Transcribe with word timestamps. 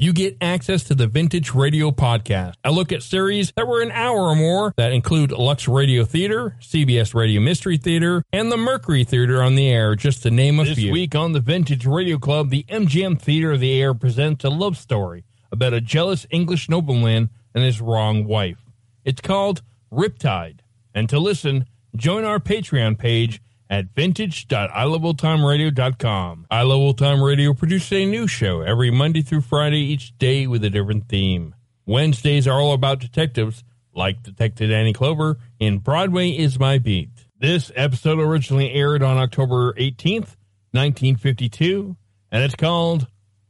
you 0.00 0.14
get 0.14 0.34
access 0.40 0.82
to 0.84 0.94
the 0.94 1.06
Vintage 1.06 1.52
Radio 1.52 1.90
Podcast, 1.90 2.54
a 2.64 2.72
look 2.72 2.90
at 2.90 3.02
series 3.02 3.52
that 3.56 3.68
were 3.68 3.82
an 3.82 3.90
hour 3.90 4.20
or 4.20 4.34
more 4.34 4.72
that 4.78 4.94
include 4.94 5.30
Lux 5.30 5.68
Radio 5.68 6.06
Theater, 6.06 6.56
CBS 6.62 7.14
Radio 7.14 7.38
Mystery 7.38 7.76
Theater, 7.76 8.24
and 8.32 8.50
the 8.50 8.56
Mercury 8.56 9.04
Theater 9.04 9.42
on 9.42 9.56
the 9.56 9.68
Air, 9.68 9.94
just 9.94 10.22
to 10.22 10.30
name 10.30 10.58
a 10.58 10.64
This 10.64 10.78
few. 10.78 10.86
This 10.86 10.92
week 10.92 11.14
on 11.14 11.32
the 11.32 11.40
Vintage 11.40 11.84
Radio 11.84 12.16
Club, 12.16 12.48
the 12.48 12.64
MGM 12.70 13.20
Theater 13.20 13.52
of 13.52 13.60
the 13.60 13.78
Air 13.78 13.92
presents 13.92 14.42
a 14.42 14.48
love 14.48 14.78
story 14.78 15.24
about 15.52 15.74
a 15.74 15.82
jealous 15.82 16.26
English 16.30 16.70
nobleman 16.70 17.28
and 17.54 17.62
his 17.62 17.82
wrong 17.82 18.24
wife. 18.24 18.64
It's 19.04 19.20
called 19.20 19.60
Riptide. 19.92 20.60
And 20.94 21.10
to 21.10 21.18
listen, 21.18 21.66
join 21.94 22.24
our 22.24 22.40
Patreon 22.40 22.96
page 22.96 23.42
at 23.70 23.94
vintage.iloveoldtimeradio.com. 23.94 26.46
I 26.50 26.62
Love 26.62 26.80
Old 26.80 26.98
Time 26.98 27.22
Radio 27.22 27.54
produces 27.54 27.92
a 27.92 28.04
new 28.04 28.26
show 28.26 28.60
every 28.60 28.90
Monday 28.90 29.22
through 29.22 29.42
Friday, 29.42 29.78
each 29.78 30.18
day 30.18 30.48
with 30.48 30.64
a 30.64 30.70
different 30.70 31.08
theme. 31.08 31.54
Wednesdays 31.86 32.48
are 32.48 32.60
all 32.60 32.72
about 32.72 32.98
detectives, 32.98 33.62
like 33.94 34.22
Detective 34.22 34.70
Danny 34.70 34.92
Clover 34.92 35.38
in 35.58 35.78
Broadway 35.78 36.30
is 36.30 36.58
My 36.58 36.78
Beat. 36.78 37.10
This 37.38 37.72
episode 37.74 38.18
originally 38.18 38.72
aired 38.72 39.02
on 39.02 39.16
October 39.16 39.72
18th, 39.74 40.36
1952, 40.72 41.96
and 42.30 42.44
it's 42.44 42.54
called 42.54 43.06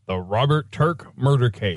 The 0.07 0.19
Robert 0.19 0.71
Turk 0.71 1.17
Murder 1.19 1.51
Case. 1.51 1.77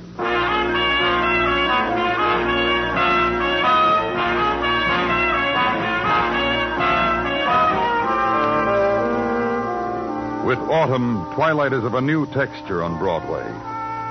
With 10.51 10.69
autumn, 10.69 11.33
twilight 11.33 11.71
is 11.71 11.85
of 11.85 11.93
a 11.93 12.01
new 12.01 12.25
texture 12.25 12.83
on 12.83 12.99
Broadway. 12.99 13.45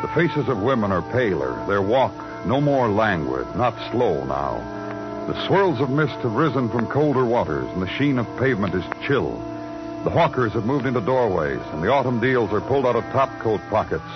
The 0.01 0.09
faces 0.15 0.49
of 0.49 0.63
women 0.63 0.91
are 0.91 1.03
paler, 1.13 1.53
their 1.67 1.83
walk 1.83 2.15
no 2.47 2.63
more 2.63 2.89
languid, 2.89 3.55
not 3.57 3.77
slow 3.91 4.25
now. 4.25 4.57
The 5.27 5.47
swirls 5.47 5.83
of 5.83 5.91
mist 5.91 6.15
have 6.23 6.33
risen 6.33 6.71
from 6.71 6.87
colder 6.87 7.27
waters, 7.27 7.71
and 7.75 7.83
the 7.83 7.91
sheen 7.99 8.19
of 8.19 8.39
pavement 8.39 8.75
is 8.75 9.07
chill. 9.07 9.33
The 10.05 10.09
hawkers 10.09 10.53
have 10.53 10.65
moved 10.65 10.87
into 10.87 11.03
doorways, 11.03 11.61
and 11.75 11.83
the 11.83 11.93
autumn 11.93 12.21
deals 12.21 12.51
are 12.55 12.63
pulled 12.63 12.87
out 12.87 12.97
of 12.97 13.05
topcoat 13.13 13.61
pockets, 13.69 14.11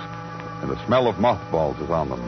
and 0.63 0.71
the 0.71 0.83
smell 0.87 1.09
of 1.09 1.19
mothballs 1.19 1.79
is 1.81 1.91
on 1.91 2.09
them. 2.09 2.27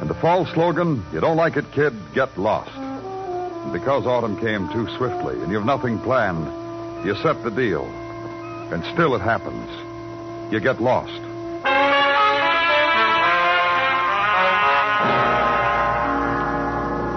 And 0.00 0.10
the 0.10 0.14
fall 0.14 0.44
slogan, 0.54 1.04
you 1.12 1.20
don't 1.20 1.36
like 1.36 1.56
it, 1.56 1.70
kid, 1.70 1.94
get 2.14 2.36
lost. 2.36 2.76
And 2.76 3.72
because 3.72 4.06
autumn 4.06 4.40
came 4.40 4.68
too 4.72 4.88
swiftly, 4.96 5.40
and 5.40 5.52
you 5.52 5.58
have 5.58 5.66
nothing 5.66 6.00
planned, 6.00 6.46
you 7.06 7.14
set 7.22 7.44
the 7.44 7.52
deal. 7.52 7.88
And 8.70 8.84
still 8.92 9.14
it 9.14 9.20
happens. 9.20 9.70
You 10.52 10.60
get 10.60 10.80
lost. 10.80 11.22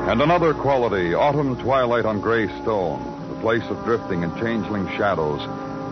And 0.10 0.24
another 0.24 0.56
quality, 0.56 1.14
autumn 1.14 1.56
twilight 1.62 2.06
on 2.06 2.20
gray 2.20 2.48
stone, 2.62 3.30
the 3.30 3.40
place 3.42 3.64
of 3.70 3.84
drifting 3.84 4.24
and 4.24 4.36
changeling 4.38 4.88
shadows 4.98 5.40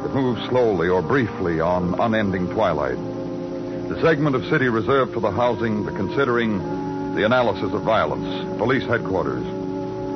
that 0.01 0.13
move 0.13 0.39
slowly 0.49 0.89
or 0.89 1.03
briefly 1.03 1.59
on 1.59 1.99
unending 1.99 2.49
twilight. 2.49 2.97
The 3.89 4.01
segment 4.01 4.35
of 4.35 4.43
city 4.45 4.69
reserved 4.69 5.13
for 5.13 5.19
the 5.19 5.29
housing, 5.29 5.85
the 5.85 5.91
considering, 5.91 7.13
the 7.13 7.25
analysis 7.25 7.71
of 7.73 7.83
violence, 7.83 8.57
police 8.57 8.87
headquarters. 8.87 9.45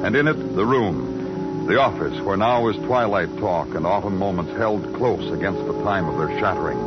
And 0.03 0.15
in 0.15 0.27
it, 0.27 0.55
the 0.55 0.65
room, 0.65 1.20
the 1.67 1.79
office 1.79 2.19
where 2.21 2.37
now 2.37 2.67
is 2.69 2.75
twilight 2.77 3.29
talk 3.37 3.75
and 3.75 3.85
autumn 3.85 4.17
moments 4.17 4.51
held 4.53 4.93
close 4.95 5.31
against 5.31 5.65
the 5.65 5.83
time 5.83 6.07
of 6.07 6.17
their 6.17 6.39
shattering. 6.39 6.77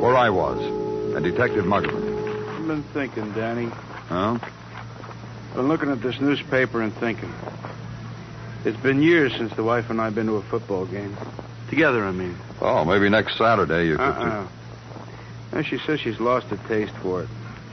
Where 0.00 0.16
I 0.16 0.30
was, 0.30 0.58
and 1.14 1.24
Detective 1.24 1.64
Muggavan. 1.64 2.58
I've 2.60 2.66
been 2.66 2.82
thinking, 2.82 3.32
Danny. 3.32 3.66
Huh? 4.08 4.38
I've 4.42 5.56
been 5.56 5.68
looking 5.68 5.90
at 5.90 6.00
this 6.00 6.20
newspaper 6.20 6.82
and 6.82 6.92
thinking. 6.94 7.32
It's 8.64 8.78
been 8.78 9.02
years 9.02 9.32
since 9.34 9.54
the 9.54 9.64
wife 9.64 9.90
and 9.90 10.00
I 10.00 10.06
have 10.06 10.14
been 10.14 10.26
to 10.26 10.36
a 10.36 10.42
football 10.42 10.86
game. 10.86 11.16
Together, 11.68 12.04
I 12.04 12.12
mean. 12.12 12.36
Oh, 12.60 12.84
maybe 12.84 13.08
next 13.08 13.38
Saturday 13.38 13.86
you 13.86 13.96
could. 13.96 14.02
Uh-uh. 14.02 14.46
And 15.52 15.66
she 15.66 15.78
says 15.78 16.00
she's 16.00 16.20
lost 16.20 16.50
a 16.52 16.56
taste 16.68 16.94
for 17.02 17.22
it. 17.22 17.28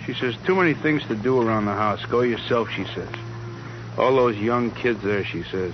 She 0.05 0.13
says, 0.13 0.35
too 0.45 0.55
many 0.55 0.73
things 0.73 1.05
to 1.07 1.15
do 1.15 1.41
around 1.41 1.65
the 1.65 1.73
house. 1.73 2.03
Go 2.05 2.21
yourself, 2.21 2.69
she 2.69 2.85
says. 2.85 3.09
All 3.97 4.15
those 4.15 4.37
young 4.37 4.71
kids 4.71 5.03
there, 5.03 5.23
she 5.23 5.43
says. 5.43 5.73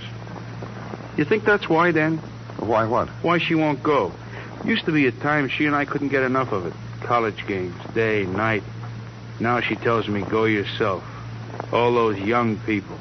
You 1.16 1.24
think 1.24 1.44
that's 1.44 1.68
why, 1.68 1.92
then? 1.92 2.18
Why 2.58 2.86
what? 2.86 3.08
Why 3.22 3.38
she 3.38 3.54
won't 3.54 3.82
go. 3.82 4.12
Used 4.64 4.84
to 4.86 4.92
be 4.92 5.06
a 5.06 5.12
time 5.12 5.48
she 5.48 5.66
and 5.66 5.74
I 5.74 5.84
couldn't 5.84 6.08
get 6.08 6.22
enough 6.22 6.52
of 6.52 6.66
it. 6.66 6.74
College 7.02 7.46
games, 7.46 7.74
day, 7.94 8.24
night. 8.24 8.62
Now 9.38 9.60
she 9.60 9.76
tells 9.76 10.08
me, 10.08 10.22
go 10.22 10.44
yourself. 10.44 11.04
All 11.72 11.94
those 11.94 12.18
young 12.18 12.58
people. 12.58 12.98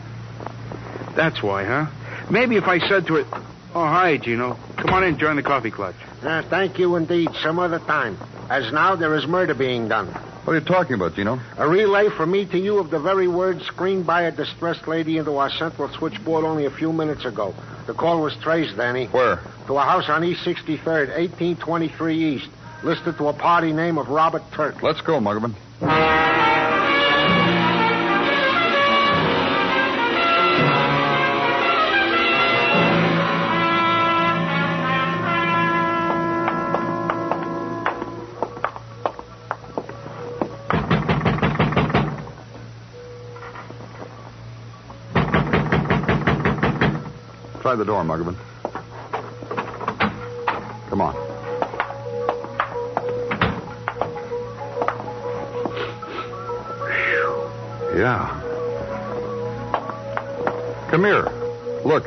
That's 1.15 1.41
why, 1.41 1.63
huh? 1.63 1.87
Maybe 2.29 2.57
if 2.57 2.65
I 2.65 2.79
said 2.79 3.07
to 3.07 3.15
her, 3.15 3.41
oh, 3.73 3.85
hi, 3.85 4.17
Gino. 4.17 4.57
Come 4.77 4.91
on 4.91 5.03
in, 5.03 5.17
join 5.17 5.37
the 5.37 5.43
coffee 5.43 5.71
clutch. 5.71 5.95
Uh, 6.21 6.41
thank 6.43 6.77
you 6.77 6.95
indeed. 6.95 7.29
Some 7.41 7.59
other 7.59 7.79
time. 7.79 8.17
As 8.49 8.71
now, 8.71 8.95
there 8.95 9.15
is 9.15 9.25
murder 9.25 9.53
being 9.53 9.87
done. 9.87 10.07
What 10.07 10.53
are 10.53 10.59
you 10.59 10.65
talking 10.65 10.93
about, 10.93 11.15
Gino? 11.15 11.39
A 11.57 11.67
relay 11.67 12.09
from 12.09 12.31
me 12.31 12.45
to 12.45 12.59
you 12.59 12.77
of 12.77 12.91
the 12.91 12.99
very 12.99 13.27
words 13.27 13.65
screamed 13.65 14.05
by 14.05 14.23
a 14.23 14.31
distressed 14.31 14.87
lady 14.87 15.17
into 15.17 15.37
our 15.37 15.49
central 15.49 15.89
switchboard 15.89 16.45
only 16.45 16.65
a 16.65 16.71
few 16.71 16.93
minutes 16.93 17.25
ago. 17.25 17.55
The 17.85 17.93
call 17.93 18.21
was 18.21 18.35
traced, 18.37 18.77
Danny. 18.77 19.05
Where? 19.07 19.39
To 19.67 19.77
a 19.77 19.81
house 19.81 20.09
on 20.09 20.23
East 20.23 20.43
63rd, 20.43 21.09
1823 21.17 22.35
East. 22.35 22.49
Listed 22.83 23.17
to 23.17 23.27
a 23.27 23.33
party 23.33 23.73
name 23.73 23.97
of 23.97 24.09
Robert 24.09 24.43
Turk. 24.53 24.81
Let's 24.81 25.01
go, 25.01 25.19
Muggavan. 25.19 26.24
Try 47.75 47.83
the 47.83 47.91
door, 47.91 48.03
Muggavan. 48.05 48.37
Come 50.87 51.01
on. 51.01 51.13
Yeah. 57.97 58.31
Come 60.89 61.03
here. 61.03 61.25
Look. 61.83 62.05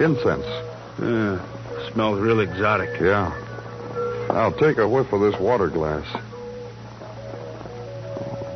Incense. 0.00 0.46
Uh, 0.98 1.38
smells 1.92 2.18
real 2.18 2.40
exotic. 2.40 2.98
Yeah. 2.98 3.30
Now 4.30 4.52
take 4.52 4.78
a 4.78 4.88
whiff 4.88 5.12
of 5.12 5.20
this 5.20 5.38
water 5.38 5.68
glass. 5.68 6.06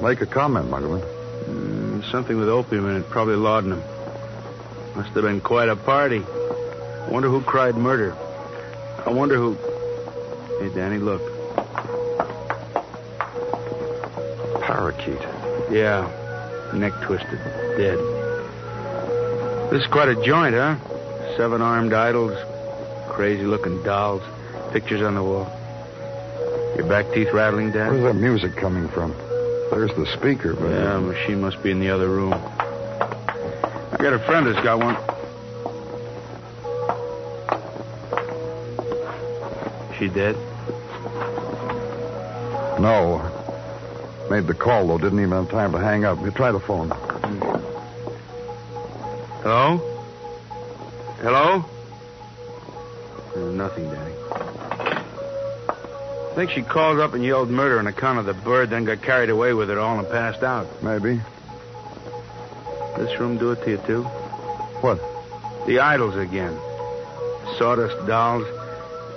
Make 0.01 0.23
a 0.23 0.27
comment, 0.27 0.71
Muggavan. 0.71 1.03
Mm, 1.45 2.11
something 2.11 2.39
with 2.39 2.49
opium 2.49 2.89
in 2.89 3.03
it, 3.03 3.11
probably 3.11 3.37
laudanum. 3.37 3.83
Must 4.97 5.11
have 5.11 5.25
been 5.25 5.43
quite 5.43 5.69
a 5.69 5.77
party. 5.77 6.25
I 6.25 7.09
wonder 7.11 7.29
who 7.29 7.43
cried 7.43 7.77
murder. 7.77 8.17
I 9.05 9.11
wonder 9.11 9.37
who. 9.37 9.55
Hey, 10.59 10.75
Danny, 10.75 10.97
look. 10.97 11.21
Parakeet. 14.63 15.21
Yeah, 15.71 16.09
neck 16.73 16.95
twisted, 17.05 17.39
dead. 17.77 17.99
This 19.71 19.83
is 19.83 19.87
quite 19.89 20.09
a 20.09 20.25
joint, 20.25 20.55
huh? 20.55 20.77
Seven 21.37 21.61
armed 21.61 21.93
idols, 21.93 22.33
crazy 23.11 23.45
looking 23.45 23.83
dolls, 23.83 24.23
pictures 24.73 25.03
on 25.03 25.15
the 25.15 25.23
wall. 25.23 25.47
Your 26.77 26.89
back 26.89 27.13
teeth 27.13 27.29
rattling, 27.35 27.73
Dad? 27.73 27.91
Where's 27.91 28.05
that 28.05 28.15
music 28.15 28.57
coming 28.57 28.89
from? 28.89 29.13
There's 29.71 29.95
the 29.95 30.07
speaker, 30.19 30.55
but. 30.55 30.71
Yeah, 30.71 31.01
machine 31.01 31.43
must 31.43 31.63
be 31.63 31.71
in 31.71 31.81
the 31.81 31.91
other 31.91 32.09
room. 32.09 32.33
I 33.99 34.03
got 34.03 34.13
a 34.13 34.19
friend 34.19 34.47
that's 34.47 34.63
got 34.63 34.79
one. 34.79 34.95
She 39.99 40.09
dead? 40.09 40.37
No. 42.79 43.23
Made 44.31 44.47
the 44.47 44.53
call, 44.53 44.87
though. 44.87 44.99
Didn't 44.99 45.19
even 45.19 45.31
have 45.31 45.49
time 45.49 45.73
to 45.73 45.79
hang 45.79 46.05
up. 46.05 46.21
You 46.21 46.31
try 46.31 46.53
the 46.53 46.61
phone. 46.61 46.91
Hello? 49.41 49.79
Hello? 51.23 51.65
Uh, 53.35 53.39
nothing, 53.53 53.85
Danny. 53.91 54.13
I 55.71 56.35
think 56.35 56.51
she 56.51 56.61
called 56.61 57.01
up 57.01 57.15
and 57.15 57.25
yelled 57.25 57.49
murder 57.49 57.79
on 57.79 57.87
account 57.87 58.19
of 58.19 58.27
the 58.27 58.35
bird, 58.35 58.69
then 58.69 58.85
got 58.85 59.01
carried 59.01 59.31
away 59.31 59.55
with 59.55 59.71
it 59.71 59.79
all 59.79 59.99
and 59.99 60.07
passed 60.11 60.43
out. 60.43 60.83
Maybe. 60.83 61.23
This 62.99 63.19
room 63.21 63.39
do 63.39 63.53
it 63.53 63.63
to 63.65 63.71
you, 63.71 63.77
too? 63.87 64.03
What? 64.83 64.99
The 65.67 65.81
idols 65.81 66.17
again. 66.17 66.57
Sawdust 67.59 68.07
dolls. 68.07 68.47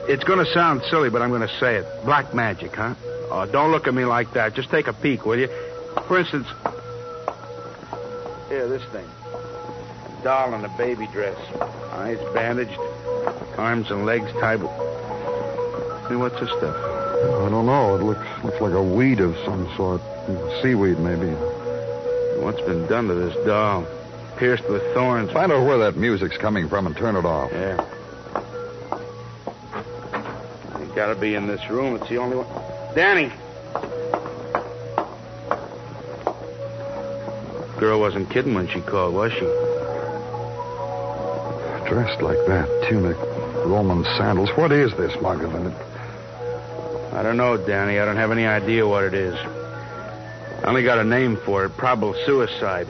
It's 0.07 0.23
going 0.23 0.43
to 0.43 0.51
sound 0.53 0.81
silly, 0.89 1.09
but 1.09 1.21
I'm 1.21 1.29
going 1.29 1.47
to 1.47 1.59
say 1.59 1.75
it. 1.75 1.85
Black 2.03 2.33
magic, 2.33 2.75
huh? 2.75 2.95
Oh, 3.31 3.45
don't 3.45 3.71
look 3.71 3.87
at 3.87 3.93
me 3.93 4.05
like 4.05 4.33
that. 4.33 4.55
Just 4.55 4.69
take 4.71 4.87
a 4.87 4.93
peek, 4.93 5.25
will 5.25 5.37
you? 5.37 5.47
For 6.07 6.19
instance, 6.19 6.47
here, 8.49 8.67
this 8.67 8.83
thing. 8.91 9.05
A 9.05 10.23
Doll 10.23 10.55
in 10.55 10.65
a 10.65 10.77
baby 10.77 11.05
dress. 11.13 11.37
Eyes 11.91 12.17
bandaged, 12.33 12.77
arms 13.57 13.91
and 13.91 14.05
legs 14.05 14.31
tied 14.39 14.61
with. 14.61 14.71
Hey, 16.09 16.15
what's 16.15 16.39
this 16.39 16.49
stuff? 16.49 16.75
I 16.75 17.49
don't 17.49 17.67
know. 17.67 17.95
It 17.95 18.03
looks 18.03 18.25
looks 18.43 18.59
like 18.59 18.73
a 18.73 18.81
weed 18.81 19.19
of 19.19 19.35
some 19.45 19.71
sort. 19.75 20.01
Seaweed, 20.61 20.99
maybe. 20.99 21.35
What's 22.39 22.61
been 22.61 22.87
done 22.87 23.07
to 23.09 23.13
this 23.13 23.35
doll? 23.45 23.85
Pierced 24.37 24.67
with 24.69 24.81
thorns. 24.93 25.31
Find 25.31 25.51
out 25.51 25.65
where 25.65 25.77
that 25.79 25.97
music's 25.97 26.37
coming 26.37 26.69
from 26.69 26.87
and 26.87 26.95
turn 26.95 27.15
it 27.15 27.25
off. 27.25 27.51
Yeah. 27.51 27.85
It 30.81 30.95
gotta 30.95 31.15
be 31.15 31.35
in 31.35 31.47
this 31.47 31.69
room. 31.69 31.95
It's 31.95 32.07
the 32.07 32.17
only 32.17 32.37
one. 32.37 32.47
Danny! 32.95 33.31
Girl 37.79 37.99
wasn't 37.99 38.29
kidding 38.29 38.53
when 38.55 38.67
she 38.67 38.81
called, 38.81 39.13
was 39.13 39.31
she? 39.33 39.39
Dressed 41.89 42.21
like 42.21 42.37
that, 42.47 42.67
tunic, 42.89 43.17
Roman 43.65 44.03
sandals. 44.17 44.49
What 44.55 44.71
is 44.71 44.93
this, 44.95 45.13
Muggavan? 45.13 45.73
I 47.13 47.23
don't 47.23 47.37
know, 47.37 47.57
Danny. 47.57 47.99
I 47.99 48.05
don't 48.05 48.17
have 48.17 48.31
any 48.31 48.45
idea 48.45 48.87
what 48.87 49.03
it 49.03 49.13
is. 49.13 49.35
I 50.63 50.67
only 50.67 50.83
got 50.83 50.99
a 50.99 51.03
name 51.03 51.37
for 51.37 51.65
it 51.65 51.69
probable 51.77 52.13
suicide. 52.25 52.87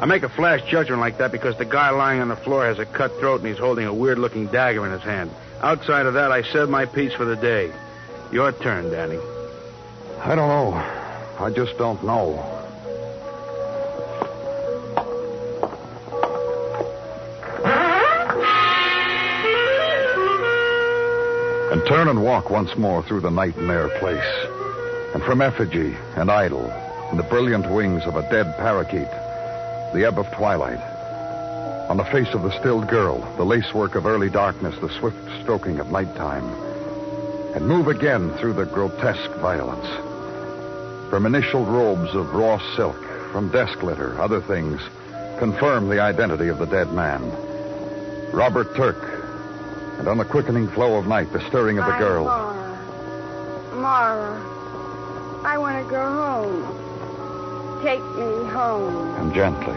I 0.00 0.06
make 0.06 0.22
a 0.22 0.28
flash 0.28 0.68
judgment 0.70 1.00
like 1.00 1.18
that 1.18 1.30
because 1.30 1.56
the 1.58 1.64
guy 1.64 1.90
lying 1.90 2.20
on 2.20 2.28
the 2.28 2.36
floor 2.36 2.64
has 2.64 2.78
a 2.78 2.86
cut 2.86 3.16
throat 3.20 3.40
and 3.40 3.48
he's 3.48 3.58
holding 3.58 3.86
a 3.86 3.94
weird 3.94 4.18
looking 4.18 4.46
dagger 4.46 4.84
in 4.86 4.92
his 4.92 5.02
hand. 5.02 5.30
Outside 5.60 6.06
of 6.06 6.14
that, 6.14 6.32
I 6.32 6.42
said 6.42 6.68
my 6.68 6.86
piece 6.86 7.12
for 7.12 7.24
the 7.24 7.36
day. 7.36 7.70
Your 8.32 8.50
turn, 8.50 8.90
Danny. 8.90 9.18
I 10.20 10.34
don't 10.34 10.48
know. 10.48 10.72
I 11.38 11.52
just 11.54 11.76
don't 11.76 12.02
know. 12.02 12.38
And 21.70 21.86
turn 21.86 22.08
and 22.08 22.24
walk 22.24 22.50
once 22.50 22.76
more 22.76 23.02
through 23.02 23.20
the 23.20 23.30
nightmare 23.30 23.88
place. 23.98 24.20
And 25.14 25.22
from 25.22 25.42
effigy 25.42 25.94
and 26.16 26.30
idol, 26.30 26.72
in 27.12 27.18
the 27.18 27.22
brilliant 27.24 27.70
wings 27.70 28.06
of 28.06 28.16
a 28.16 28.22
dead 28.30 28.56
parakeet, 28.56 29.10
the 29.92 30.06
ebb 30.06 30.18
of 30.18 30.26
twilight. 30.30 30.80
On 31.90 31.98
the 31.98 32.06
face 32.06 32.32
of 32.32 32.42
the 32.42 32.58
stilled 32.58 32.88
girl, 32.88 33.18
the 33.36 33.44
lacework 33.44 33.96
of 33.96 34.06
early 34.06 34.30
darkness, 34.30 34.74
the 34.80 34.88
swift 34.98 35.18
stroking 35.42 35.78
of 35.78 35.90
nighttime. 35.90 36.48
And 37.54 37.68
move 37.68 37.88
again 37.88 38.32
through 38.38 38.54
the 38.54 38.64
grotesque 38.64 39.30
violence. 39.40 39.86
From 41.10 41.26
initial 41.26 41.66
robes 41.66 42.14
of 42.14 42.32
raw 42.32 42.58
silk, 42.76 42.96
from 43.30 43.50
desk 43.50 43.82
litter, 43.82 44.18
other 44.18 44.40
things 44.40 44.80
confirm 45.38 45.90
the 45.90 46.00
identity 46.00 46.48
of 46.48 46.58
the 46.58 46.66
dead 46.66 46.94
man. 46.94 47.30
Robert 48.32 48.74
Turk. 48.74 48.96
And 49.98 50.08
on 50.08 50.16
the 50.16 50.24
quickening 50.24 50.68
flow 50.68 50.96
of 50.96 51.06
night, 51.06 51.30
the 51.30 51.46
stirring 51.48 51.78
of 51.78 51.84
the 51.84 51.98
girl. 51.98 52.24
Mara. 52.24 53.74
Mara. 53.74 54.52
I 55.44 55.58
want 55.58 55.84
to 55.84 55.90
go 55.90 56.00
home. 56.00 56.91
Take 57.82 58.04
me 58.14 58.44
home. 58.44 59.12
And 59.16 59.34
gently, 59.34 59.74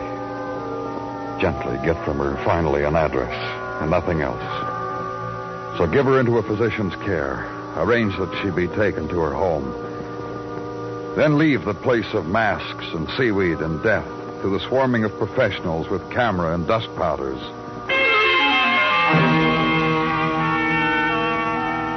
gently 1.42 1.84
get 1.84 1.98
from 2.06 2.20
her 2.20 2.40
finally 2.46 2.84
an 2.84 2.96
address 2.96 3.34
and 3.82 3.90
nothing 3.90 4.22
else. 4.22 4.40
So 5.80 5.88
give 5.88 6.06
her 6.06 6.20
into 6.20 6.38
a 6.38 6.44
physician's 6.44 6.96
care. 6.98 7.50
Arrange 7.78 8.16
that 8.18 8.32
she 8.44 8.52
be 8.52 8.68
taken 8.68 9.08
to 9.08 9.20
her 9.22 9.34
home. 9.34 9.66
Then 11.16 11.40
leave 11.40 11.66
the 11.66 11.74
place 11.74 12.14
of 12.14 12.28
masks 12.28 12.86
and 12.94 13.10
seaweed 13.18 13.58
and 13.58 13.82
death 13.82 14.06
to 14.44 14.50
the 14.50 14.60
swarming 14.68 15.04
of 15.04 15.18
professionals 15.18 15.90
with 15.90 16.08
camera 16.12 16.54
and 16.54 16.68
dust 16.68 16.94
powders. 16.98 17.40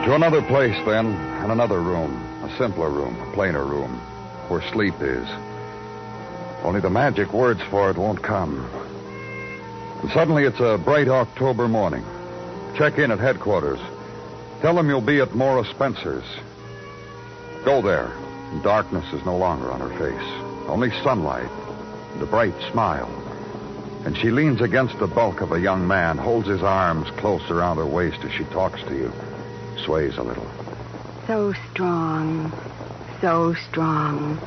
To 0.07 0.15
another 0.15 0.41
place, 0.41 0.77
then, 0.87 1.09
and 1.43 1.53
another 1.53 1.81
room. 1.81 2.17
A 2.45 2.57
simpler 2.57 2.89
room, 2.89 3.21
a 3.21 3.33
plainer 3.35 3.67
room, 3.67 3.99
where 4.49 4.63
sleep 4.73 4.95
is. 5.03 5.29
Only 6.63 6.81
the 6.81 6.91
magic 6.91 7.33
words 7.33 7.61
for 7.71 7.91
it 7.91 7.97
won't 7.97 8.23
come. 8.23 8.69
And 10.03 10.11
suddenly 10.13 10.45
it's 10.45 10.61
a 10.61 10.79
bright 10.79 11.09
October 11.09 11.69
morning. 11.69 12.05
Check 12.77 12.99
in 12.99 13.11
at 13.11 13.19
headquarters. 13.19 13.81
Tell 14.61 14.75
them 14.75 14.89
you'll 14.89 15.01
be 15.01 15.21
at 15.21 15.35
Mora 15.35 15.65
Spencer's. 15.65 16.25
Go 17.65 17.83
there. 17.83 18.13
Darkness 18.63 19.13
is 19.13 19.25
no 19.25 19.37
longer 19.37 19.71
on 19.71 19.81
her 19.81 19.99
face. 19.99 20.69
Only 20.69 20.91
sunlight 21.03 21.51
and 22.15 22.23
a 22.23 22.27
bright 22.27 22.55
smile. 22.71 23.09
And 24.05 24.17
she 24.17 24.31
leans 24.31 24.61
against 24.61 24.99
the 24.99 25.07
bulk 25.07 25.41
of 25.41 25.53
a 25.53 25.61
young 25.61 25.87
man, 25.87 26.19
holds 26.19 26.49
his 26.49 26.63
arms 26.63 27.09
close 27.19 27.51
around 27.51 27.77
her 27.77 27.87
waist 27.87 28.19
as 28.25 28.33
she 28.33 28.45
talks 28.45 28.83
to 28.83 28.95
you, 28.95 29.13
sways 29.85 30.17
a 30.17 30.23
little. 30.23 30.47
So 31.27 31.53
strong. 31.71 32.53
So 33.21 33.55
strong. 33.71 34.39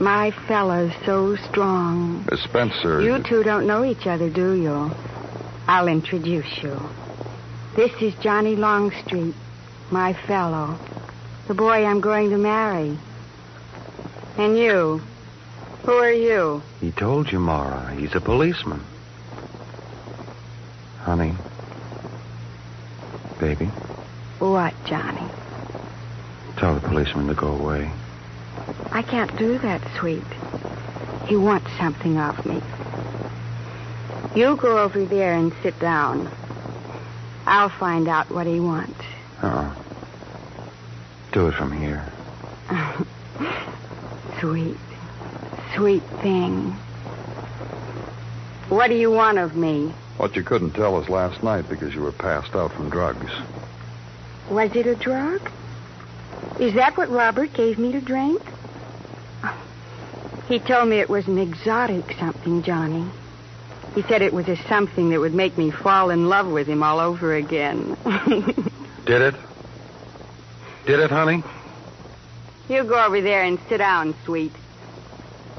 My 0.00 0.30
fella's 0.48 0.92
so 1.04 1.36
strong. 1.36 2.24
Miss 2.30 2.42
Spencer. 2.42 3.02
You 3.02 3.22
two 3.22 3.42
don't 3.42 3.66
know 3.66 3.84
each 3.84 4.06
other, 4.06 4.30
do 4.30 4.54
you? 4.54 4.90
I'll 5.68 5.88
introduce 5.88 6.62
you. 6.62 6.80
This 7.76 7.92
is 8.00 8.14
Johnny 8.22 8.56
Longstreet, 8.56 9.34
my 9.90 10.14
fellow. 10.26 10.78
The 11.48 11.54
boy 11.54 11.84
I'm 11.84 12.00
going 12.00 12.30
to 12.30 12.38
marry. 12.38 12.96
And 14.38 14.56
you? 14.56 15.02
Who 15.84 15.92
are 15.92 16.12
you? 16.12 16.62
He 16.80 16.92
told 16.92 17.30
you, 17.30 17.38
Mara. 17.38 17.94
He's 17.94 18.14
a 18.14 18.20
policeman. 18.20 18.82
Honey. 21.00 21.34
Baby, 23.38 23.66
What, 24.38 24.74
Johnny? 24.86 25.26
tell 26.58 26.74
the 26.74 26.80
policeman 26.88 27.26
to 27.28 27.34
go 27.34 27.48
away. 27.48 27.90
I 28.92 29.02
can't 29.02 29.34
do 29.36 29.58
that, 29.58 29.80
sweet. 29.98 30.24
He 31.26 31.36
wants 31.36 31.70
something 31.78 32.18
of 32.18 32.44
me. 32.44 32.60
You 34.34 34.56
go 34.56 34.78
over 34.78 35.04
there 35.04 35.34
and 35.34 35.52
sit 35.62 35.78
down. 35.78 36.30
I'll 37.46 37.68
find 37.68 38.08
out 38.08 38.30
what 38.30 38.46
he 38.46 38.60
wants. 38.60 39.00
Oh. 39.42 39.76
Do 41.32 41.48
it 41.48 41.54
from 41.54 41.72
here. 41.72 42.04
Sweet, 44.40 44.78
sweet 45.74 46.02
thing. 46.22 46.70
What 48.70 48.88
do 48.88 48.94
you 48.94 49.10
want 49.10 49.36
of 49.36 49.54
me? 49.54 49.92
What 50.16 50.34
you 50.34 50.42
couldn't 50.42 50.70
tell 50.70 50.96
us 50.96 51.10
last 51.10 51.42
night 51.42 51.68
because 51.68 51.94
you 51.94 52.00
were 52.00 52.12
passed 52.12 52.54
out 52.54 52.72
from 52.72 52.88
drugs. 52.88 53.30
Was 54.48 54.74
it 54.74 54.86
a 54.86 54.94
drug? 54.94 55.50
Is 56.58 56.74
that 56.74 56.96
what 56.96 57.10
Robert 57.10 57.52
gave 57.52 57.78
me 57.78 57.92
to 57.92 58.00
drink? 58.00 58.40
He 60.50 60.58
told 60.58 60.88
me 60.88 60.96
it 60.96 61.08
was 61.08 61.28
an 61.28 61.38
exotic 61.38 62.12
something, 62.18 62.64
Johnny. 62.64 63.08
He 63.94 64.02
said 64.02 64.20
it 64.20 64.32
was 64.32 64.48
a 64.48 64.56
something 64.66 65.10
that 65.10 65.20
would 65.20 65.32
make 65.32 65.56
me 65.56 65.70
fall 65.70 66.10
in 66.10 66.28
love 66.28 66.48
with 66.48 66.66
him 66.66 66.82
all 66.82 66.98
over 66.98 67.36
again. 67.36 67.96
Did 69.06 69.22
it? 69.22 69.34
Did 70.86 70.98
it, 70.98 71.10
honey? 71.10 71.44
you 72.68 72.82
go 72.82 73.00
over 73.00 73.20
there 73.20 73.44
and 73.44 73.60
sit 73.68 73.78
down, 73.78 74.16
sweet. 74.24 74.50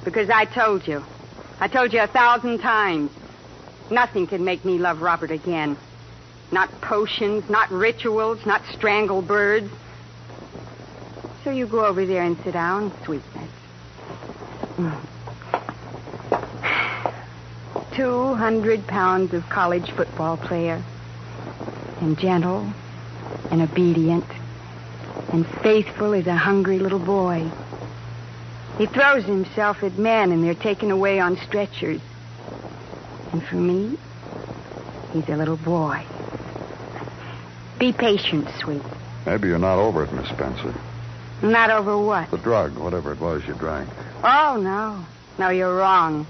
Because 0.04 0.30
I 0.30 0.44
told 0.44 0.86
you. 0.86 1.02
I 1.62 1.70
told 1.70 1.94
you 1.94 2.02
a 2.02 2.08
thousand 2.08 2.58
times. 2.58 3.12
Nothing 3.90 4.28
can 4.28 4.44
make 4.44 4.66
me 4.66 4.78
love 4.78 5.02
Robert 5.02 5.32
again. 5.32 5.78
Not 6.52 6.70
potions, 6.82 7.50
not 7.50 7.72
rituals, 7.72 8.46
not 8.46 8.62
strangled 8.74 9.26
birds. 9.26 9.72
So 11.46 11.50
you 11.50 11.66
go 11.66 11.86
over 11.86 12.06
there 12.06 12.24
and 12.24 12.38
sit 12.44 12.52
down, 12.52 12.92
sweetness. 13.06 13.31
Two 17.96 18.34
hundred 18.36 18.88
pounds 18.88 19.34
of 19.34 19.48
college 19.50 19.92
football 19.92 20.38
player. 20.38 20.82
And 22.00 22.18
gentle 22.18 22.68
and 23.52 23.62
obedient 23.62 24.26
and 25.32 25.46
faithful 25.62 26.14
as 26.14 26.26
a 26.28 26.36
hungry 26.36 26.80
little 26.80 27.00
boy. 27.00 27.50
He 28.78 28.88
throws 28.88 29.24
himself 29.26 29.84
at 29.84 29.98
men 29.98 30.32
and 30.32 30.44
they're 30.44 30.56
taken 30.56 30.90
away 30.92 31.20
on 31.20 31.38
stretchers. 31.38 32.02
And 33.32 33.44
for 33.44 33.56
me, 33.56 33.98
he's 35.14 35.28
a 35.30 35.36
little 35.36 35.58
boy. 35.58 36.04
Be 37.80 37.94
patient, 37.94 38.48
sweet. 38.60 38.82
Maybe 39.26 39.48
you're 39.50 39.60
not 39.60 39.80
over 39.80 40.04
it, 40.04 40.14
Miss 40.14 40.28
Spencer. 40.30 40.74
Not 41.42 41.70
over 41.70 41.98
what? 41.98 42.32
The 42.32 42.38
drug, 42.38 42.78
whatever 42.78 43.12
it 43.12 43.20
was 43.20 43.46
you 43.48 43.54
drank. 43.54 43.90
Oh, 44.24 44.60
no. 44.62 45.06
No, 45.40 45.50
you're 45.50 45.76
wrong. 45.76 46.28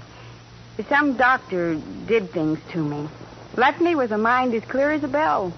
Some 0.88 1.16
doctor 1.16 1.74
did 2.06 2.30
things 2.30 2.58
to 2.72 2.78
me. 2.78 3.08
Left 3.56 3.80
me 3.80 3.94
with 3.94 4.12
a 4.12 4.18
mind 4.18 4.54
as 4.54 4.64
clear 4.64 4.90
as 4.90 5.04
a 5.04 5.08
bell. 5.08 5.52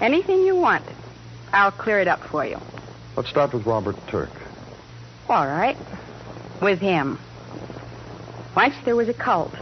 Anything 0.00 0.44
you 0.46 0.56
want, 0.56 0.84
I'll 1.52 1.70
clear 1.70 2.00
it 2.00 2.08
up 2.08 2.20
for 2.20 2.44
you. 2.46 2.58
Let's 3.16 3.28
start 3.28 3.52
with 3.52 3.66
Robert 3.66 3.96
Turk. 4.08 4.30
All 5.28 5.46
right. 5.46 5.76
With 6.62 6.80
him. 6.80 7.18
Once 8.56 8.74
there 8.84 8.96
was 8.96 9.08
a 9.08 9.14
cult, 9.14 9.54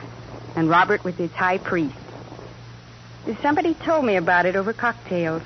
and 0.54 0.70
Robert 0.70 1.02
was 1.04 1.18
its 1.18 1.34
high 1.34 1.58
priest. 1.58 1.94
Somebody 3.42 3.74
told 3.74 4.04
me 4.04 4.16
about 4.16 4.46
it 4.46 4.56
over 4.56 4.72
cocktails, 4.72 5.42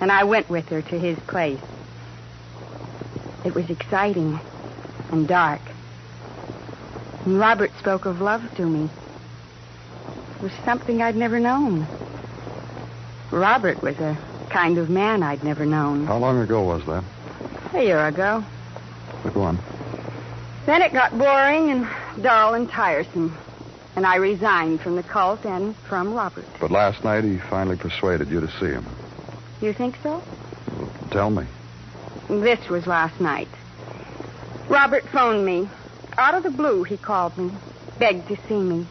and 0.00 0.10
I 0.10 0.24
went 0.24 0.50
with 0.50 0.68
her 0.68 0.82
to 0.82 0.98
his 0.98 1.18
place. 1.20 1.60
It 3.44 3.54
was 3.54 3.70
exciting 3.70 4.38
and 5.10 5.26
dark. 5.26 5.60
Robert 7.26 7.70
spoke 7.78 8.06
of 8.06 8.20
love 8.20 8.42
to 8.56 8.66
me. 8.66 8.88
It 10.36 10.42
was 10.42 10.52
something 10.64 11.02
I'd 11.02 11.16
never 11.16 11.40
known. 11.40 11.86
Robert 13.30 13.82
was 13.82 13.98
a 13.98 14.16
kind 14.50 14.78
of 14.78 14.88
man 14.88 15.22
I'd 15.22 15.44
never 15.44 15.66
known. 15.66 16.06
How 16.06 16.18
long 16.18 16.40
ago 16.40 16.62
was 16.62 16.84
that? 16.86 17.04
A 17.74 17.82
year 17.82 18.06
ago. 18.06 18.44
Go 19.34 19.42
on. 19.42 19.58
Then 20.64 20.82
it 20.82 20.92
got 20.92 21.16
boring 21.18 21.70
and 21.70 22.22
dull 22.22 22.54
and 22.54 22.68
tiresome. 22.68 23.36
And 23.96 24.06
I 24.06 24.16
resigned 24.16 24.80
from 24.80 24.96
the 24.96 25.02
cult 25.02 25.44
and 25.44 25.74
from 25.88 26.14
Robert. 26.14 26.44
But 26.60 26.70
last 26.70 27.02
night 27.02 27.24
he 27.24 27.38
finally 27.38 27.76
persuaded 27.76 28.28
you 28.28 28.40
to 28.40 28.48
see 28.60 28.66
him. 28.66 28.86
You 29.60 29.72
think 29.72 29.96
so? 30.02 30.22
Well, 30.76 30.90
tell 31.10 31.30
me. 31.30 31.46
This 32.28 32.68
was 32.68 32.86
last 32.86 33.20
night. 33.20 33.48
Robert 34.68 35.04
phoned 35.08 35.44
me. 35.44 35.68
Out 36.18 36.34
of 36.34 36.42
the 36.42 36.50
blue, 36.50 36.82
he 36.82 36.96
called 36.96 37.38
me, 37.38 37.52
begged 38.00 38.26
to 38.26 38.36
see 38.48 38.58
me. 38.58 38.88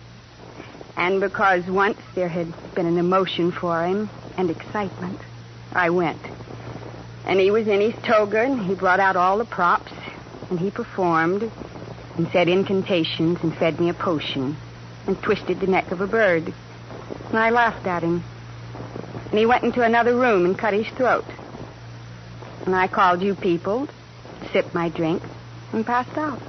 And 0.96 1.20
because 1.20 1.66
once 1.66 2.00
there 2.16 2.30
had 2.30 2.54
been 2.74 2.86
an 2.86 2.98
emotion 2.98 3.52
for 3.52 3.84
him 3.84 4.10
and 4.38 4.50
excitement, 4.50 5.20
I 5.74 5.90
went. 5.90 6.22
And 7.26 7.38
he 7.38 7.52
was 7.52 7.68
in 7.68 7.82
his 7.82 7.94
toga, 8.02 8.44
and 8.44 8.62
he 8.62 8.76
brought 8.76 9.02
out 9.02 9.18
all 9.18 9.40
the 9.40 9.46
props, 9.46 9.92
and 10.50 10.58
he 10.58 10.72
performed, 10.72 11.52
and 12.16 12.30
said 12.32 12.48
incantations, 12.48 13.40
and 13.44 13.54
fed 13.58 13.78
me 13.78 13.90
a 13.90 13.94
potion, 13.94 14.56
and 15.06 15.22
twisted 15.22 15.60
the 15.60 15.68
neck 15.68 15.92
of 15.92 16.00
a 16.00 16.08
bird. 16.08 16.54
And 17.28 17.38
I 17.38 17.50
laughed 17.50 17.86
at 17.88 18.04
him. 18.04 18.24
And 19.32 19.38
he 19.38 19.46
went 19.46 19.66
into 19.66 19.82
another 19.82 20.16
room 20.16 20.46
and 20.46 20.58
cut 20.58 20.74
his 20.74 20.88
throat. 20.96 21.26
And 22.66 22.74
I 22.74 22.88
called 22.88 23.22
you 23.22 23.36
people, 23.36 23.90
sipped 24.54 24.74
my 24.74 24.88
drink, 24.88 25.22
and 25.74 25.86
passed 25.86 26.18
out. 26.18 26.40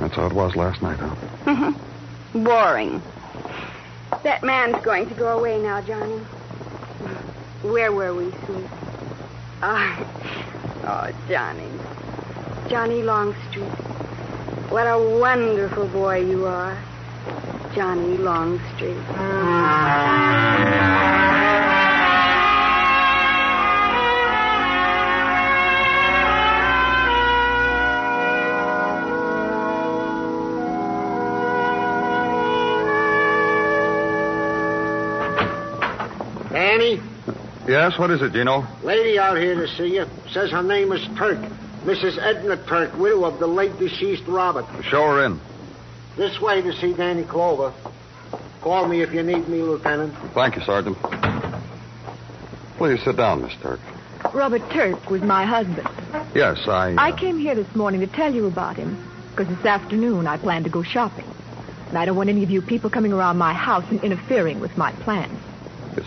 That's 0.00 0.16
how 0.16 0.26
it 0.26 0.32
was 0.32 0.56
last 0.56 0.80
night, 0.80 0.98
huh? 0.98 1.14
Mm-hmm. 1.44 2.44
Boring. 2.44 3.02
That 4.24 4.42
man's 4.42 4.82
going 4.82 5.08
to 5.08 5.14
go 5.14 5.38
away 5.38 5.58
now, 5.58 5.82
Johnny. 5.82 6.24
Where 7.62 7.92
were 7.92 8.14
we, 8.14 8.30
sweet? 8.46 8.68
Oh, 9.62 10.06
oh, 10.84 11.12
Johnny. 11.28 11.70
Johnny 12.70 13.02
Longstreet. 13.02 13.68
What 14.70 14.84
a 14.84 15.18
wonderful 15.18 15.86
boy 15.88 16.20
you 16.24 16.46
are. 16.46 16.82
Johnny 17.74 18.16
Longstreet. 18.16 18.96
Danny, 36.80 37.02
Yes, 37.68 37.98
what 37.98 38.10
is 38.10 38.22
it, 38.22 38.32
Gino? 38.32 38.66
lady 38.82 39.18
out 39.18 39.36
here 39.36 39.54
to 39.54 39.68
see 39.76 39.96
you. 39.96 40.06
Says 40.32 40.50
her 40.50 40.62
name 40.62 40.92
is 40.92 41.06
Turk. 41.18 41.38
Mrs. 41.84 42.18
Edna 42.18 42.56
Turk, 42.66 42.96
widow 42.96 43.24
of 43.24 43.38
the 43.38 43.46
late 43.46 43.78
deceased 43.78 44.22
Robert. 44.26 44.64
Show 44.84 45.02
her 45.02 45.24
in. 45.26 45.38
This 46.16 46.40
way 46.40 46.62
to 46.62 46.72
see 46.72 46.94
Danny 46.94 47.24
Clover. 47.24 47.74
Call 48.62 48.88
me 48.88 49.02
if 49.02 49.12
you 49.12 49.22
need 49.22 49.46
me, 49.48 49.62
Lieutenant. 49.62 50.14
Thank 50.32 50.56
you, 50.56 50.62
Sergeant. 50.62 50.96
Please 52.78 53.02
sit 53.04 53.16
down, 53.16 53.42
Miss 53.42 53.52
Turk. 53.60 53.80
Robert 54.32 54.62
Turk 54.70 55.10
was 55.10 55.20
my 55.22 55.44
husband. 55.44 55.86
Yes, 56.34 56.66
I. 56.66 56.94
uh, 56.94 56.96
I 56.98 57.12
came 57.12 57.38
here 57.38 57.54
this 57.54 57.74
morning 57.76 58.00
to 58.00 58.06
tell 58.06 58.34
you 58.34 58.46
about 58.46 58.76
him 58.76 58.96
because 59.30 59.54
this 59.54 59.66
afternoon 59.66 60.26
I 60.26 60.38
plan 60.38 60.64
to 60.64 60.70
go 60.70 60.82
shopping. 60.82 61.26
And 61.88 61.98
I 61.98 62.06
don't 62.06 62.16
want 62.16 62.30
any 62.30 62.42
of 62.42 62.50
you 62.50 62.62
people 62.62 62.88
coming 62.88 63.12
around 63.12 63.36
my 63.36 63.52
house 63.52 63.84
and 63.90 64.02
interfering 64.02 64.60
with 64.60 64.76
my 64.78 64.92
plans. 64.92 65.38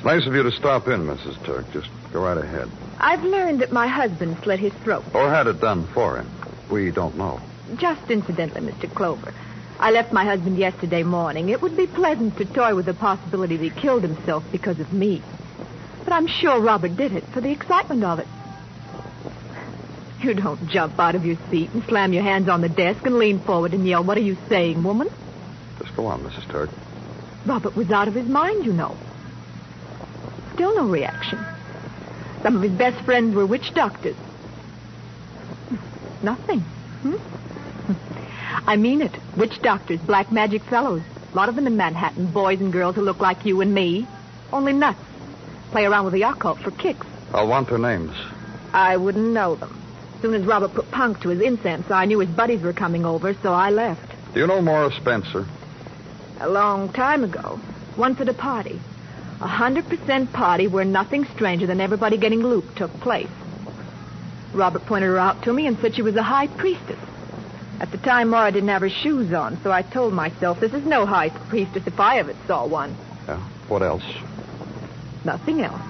Nice 0.04 0.28
of 0.28 0.34
you 0.34 0.44
to 0.44 0.52
stop 0.52 0.88
in, 0.88 1.06
Mrs. 1.08 1.42
Turk. 1.46 1.72
Just 1.72 1.90
go 2.12 2.22
right 2.22 2.38
ahead. 2.38 2.70
I've 3.00 3.24
learned 3.24 3.62
that 3.62 3.72
my 3.72 3.88
husband 3.88 4.38
slit 4.44 4.60
his 4.60 4.74
throat. 4.84 5.06
Or 5.14 5.30
had 5.30 5.48
it 5.48 5.62
done 5.62 5.88
for 5.94 6.18
him. 6.18 6.30
We 6.70 6.92
don't 6.92 7.16
know. 7.18 7.40
Just 7.78 8.12
incidentally, 8.12 8.70
Mr. 8.70 8.94
Clover. 8.94 9.34
I 9.80 9.92
left 9.92 10.12
my 10.12 10.26
husband 10.26 10.58
yesterday 10.58 11.04
morning. 11.04 11.50
It 11.50 11.62
would 11.62 11.78
be 11.78 11.88
pleasant 11.88 12.38
to 12.38 12.46
toy 12.46 12.76
with 12.76 12.86
the 12.86 12.94
possibility 12.94 13.56
that 13.58 13.64
he 13.64 13.82
killed 13.82 14.04
himself 14.04 14.44
because 14.52 14.80
of 14.80 14.92
me. 14.92 15.22
But 16.04 16.14
I'm 16.14 16.28
sure 16.28 16.60
Robert 16.60 16.98
did 16.98 17.14
it 17.14 17.24
for 17.34 17.40
the 17.40 17.52
excitement 17.52 18.04
of 18.04 18.20
it. 18.20 18.28
You 20.22 20.34
don't 20.34 20.70
jump 20.70 21.00
out 21.00 21.16
of 21.16 21.26
your 21.26 21.38
seat 21.50 21.72
and 21.74 21.84
slam 21.86 22.14
your 22.14 22.24
hands 22.24 22.50
on 22.50 22.62
the 22.62 22.70
desk 22.70 23.06
and 23.06 23.18
lean 23.20 23.40
forward 23.40 23.74
and 23.74 23.88
yell, 23.88 24.04
What 24.04 24.18
are 24.18 24.22
you 24.22 24.38
saying, 24.50 24.84
woman? 24.84 25.10
Just 25.80 25.96
go 25.96 26.06
on, 26.08 26.24
Mrs. 26.24 26.50
Turk. 26.50 26.70
Robert 27.46 27.76
was 27.76 27.90
out 27.92 28.08
of 28.08 28.14
his 28.14 28.28
mind, 28.28 28.66
you 28.66 28.74
know. 28.74 28.98
Still 30.54 30.76
no 30.76 30.88
reaction. 30.88 31.40
Some 32.42 32.56
of 32.56 32.62
his 32.62 32.72
best 32.72 33.04
friends 33.06 33.36
were 33.36 33.46
witch 33.46 33.74
doctors. 33.74 34.16
Nothing. 36.22 36.60
Hmm? 36.60 37.16
I 38.66 38.76
mean 38.76 39.02
it. 39.02 39.12
Witch 39.36 39.62
doctors, 39.62 40.00
black 40.02 40.32
magic 40.32 40.64
fellows. 40.64 41.02
A 41.32 41.36
lot 41.36 41.50
of 41.50 41.56
them 41.56 41.68
in 41.68 41.76
Manhattan, 41.76 42.32
boys 42.32 42.60
and 42.62 42.72
girls 42.72 42.96
who 42.96 43.02
look 43.02 43.20
like 43.20 43.46
you 43.46 43.62
and 43.62 43.74
me. 43.74 44.08
Only 44.52 44.74
nuts. 44.74 45.00
Play 45.72 45.86
around 45.86 46.06
with 46.06 46.14
the 46.14 46.22
occult 46.24 46.60
for 46.60 46.72
kicks. 46.72 47.06
I'll 47.34 47.48
want 47.48 47.70
their 47.70 47.80
names. 47.80 48.16
I 48.74 48.98
wouldn't 48.98 49.34
know 49.34 49.56
them. 49.56 49.80
As 50.16 50.22
soon 50.22 50.36
as 50.36 50.46
Robert 50.46 50.74
put 50.74 50.92
punk 50.92 51.22
to 51.22 51.30
his 51.30 51.42
incense, 51.42 51.90
I 51.90 52.06
knew 52.06 52.20
his 52.20 52.30
buddies 52.30 52.62
were 52.62 52.74
coming 52.74 53.06
over, 53.06 53.34
so 53.42 53.52
I 53.52 53.72
left. 53.72 54.14
Do 54.34 54.40
you 54.40 54.48
know 54.48 54.62
Morris 54.62 54.96
Spencer? 54.98 55.46
A 56.40 56.48
long 56.48 56.94
time 56.94 57.24
ago. 57.24 57.60
Once 57.98 58.22
at 58.22 58.30
a 58.30 58.34
party. 58.34 58.80
A 59.44 59.48
hundred 59.48 59.90
percent 59.90 60.32
party 60.32 60.68
where 60.68 60.86
nothing 60.86 61.26
stranger 61.36 61.68
than 61.68 61.82
everybody 61.82 62.16
getting 62.16 62.44
looped 62.44 62.78
took 62.78 62.94
place. 63.02 63.28
Robert 64.54 64.86
pointed 64.86 65.08
her 65.08 65.20
out 65.20 65.44
to 65.44 65.52
me 65.52 65.68
and 65.68 65.78
said 65.80 65.96
she 65.96 66.02
was 66.02 66.16
a 66.16 66.24
high 66.24 66.48
priestess. 66.48 67.00
At 67.82 67.92
the 67.92 67.98
time, 67.98 68.30
Mara 68.30 68.54
didn't 68.54 68.70
have 68.70 68.82
her 68.84 68.90
shoes 68.90 69.34
on, 69.34 69.62
so 69.62 69.70
I 69.70 69.82
told 69.82 70.14
myself 70.14 70.62
this 70.62 70.74
is 70.74 70.86
no 70.86 71.06
high 71.06 71.28
priestess 71.50 71.84
if 71.86 72.00
I 72.00 72.20
ever 72.20 72.34
saw 72.48 72.66
one. 72.66 72.96
Yeah. 73.28 73.42
What 73.68 73.82
else? 73.84 74.06
Nothing 75.26 75.60
else. 75.62 75.82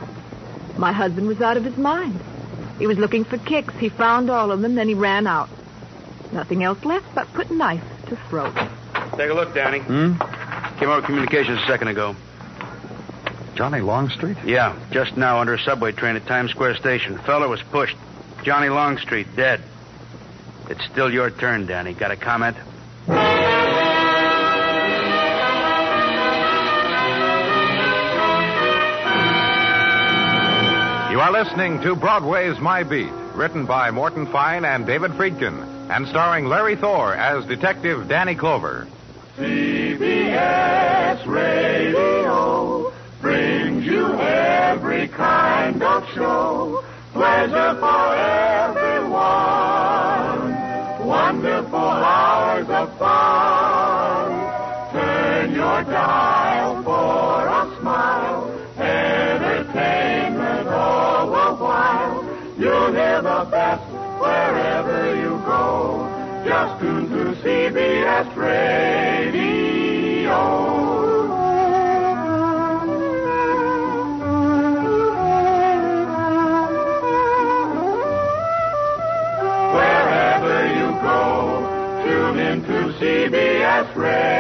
My 0.80 0.92
husband 0.92 1.28
was 1.28 1.40
out 1.40 1.56
of 1.56 1.64
his 1.64 1.78
mind. 1.78 2.20
He 2.80 2.88
was 2.88 2.98
looking 2.98 3.24
for 3.24 3.38
kicks. 3.38 3.76
He 3.76 3.90
found 3.90 4.32
all 4.32 4.50
of 4.50 4.62
them, 4.62 4.74
then 4.74 4.88
he 4.88 4.96
ran 4.96 5.28
out. 5.28 5.50
Nothing 6.32 6.64
else 6.64 6.84
left 6.84 7.06
but 7.14 7.32
put 7.34 7.52
knife 7.52 7.84
to 8.08 8.16
throat. 8.30 8.56
Take 9.16 9.30
a 9.30 9.36
look, 9.36 9.54
Danny. 9.54 9.78
Hmm? 9.78 10.14
Came 10.80 10.90
over 10.90 11.06
communications 11.06 11.60
a 11.62 11.68
second 11.68 11.90
ago. 11.90 12.16
Johnny 13.56 13.82
Longstreet? 13.82 14.38
Yeah, 14.46 14.78
just 14.92 15.16
now 15.16 15.40
under 15.40 15.54
a 15.54 15.60
subway 15.60 15.92
train 15.92 16.16
at 16.16 16.26
Times 16.26 16.52
Square 16.52 16.76
Station. 16.76 17.18
Fella 17.20 17.48
was 17.48 17.62
pushed. 17.62 17.96
Johnny 18.44 18.70
Longstreet, 18.70 19.36
dead. 19.36 19.62
It's 20.70 20.84
still 20.86 21.12
your 21.12 21.30
turn, 21.30 21.66
Danny. 21.66 21.94
Got 21.94 22.12
a 22.12 22.16
comment? 22.18 22.58
You 31.12 31.20
are 31.20 31.32
listening 31.32 31.80
to 31.82 31.96
Broadway's 31.96 32.60
My 32.60 32.82
Beat, 32.82 33.12
written 33.36 33.68
by 33.68 33.92
Morton 33.92 34.26
Fine 34.26 34.66
and 34.66 34.84
David 34.88 35.12
Friedkin, 35.12 35.92
and 35.92 36.08
starring 36.08 36.48
Larry 36.48 36.76
Thor 36.76 37.14
as 37.14 37.46
Detective 37.46 38.08
Danny 38.08 38.34
Clover. 38.34 38.88
CBS 39.38 41.24
Radio 41.28 42.13
kind 45.16 45.82
of 45.82 46.08
show. 46.14 46.84
Pleasure 47.14 47.76
for 47.80 48.16
everyone. 48.16 49.14
Wonderful 51.08 51.78
hours 51.78 52.70
of 52.70 52.98
fun. 52.98 54.32
Turn 54.92 55.54
your 55.54 55.84
dial 55.84 56.53
CBS 83.04 83.94
Radio. 83.98 84.32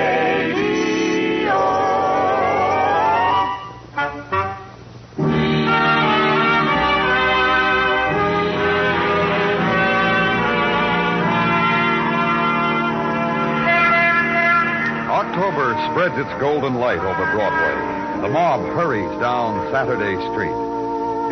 October 15.12 15.76
spreads 15.92 16.18
its 16.18 16.30
golden 16.40 16.76
light 16.76 17.00
over 17.00 17.32
Broadway. 17.34 18.22
The 18.22 18.30
mob 18.30 18.62
hurries 18.62 19.20
down 19.20 19.70
Saturday 19.74 20.16
Street. 20.32 20.56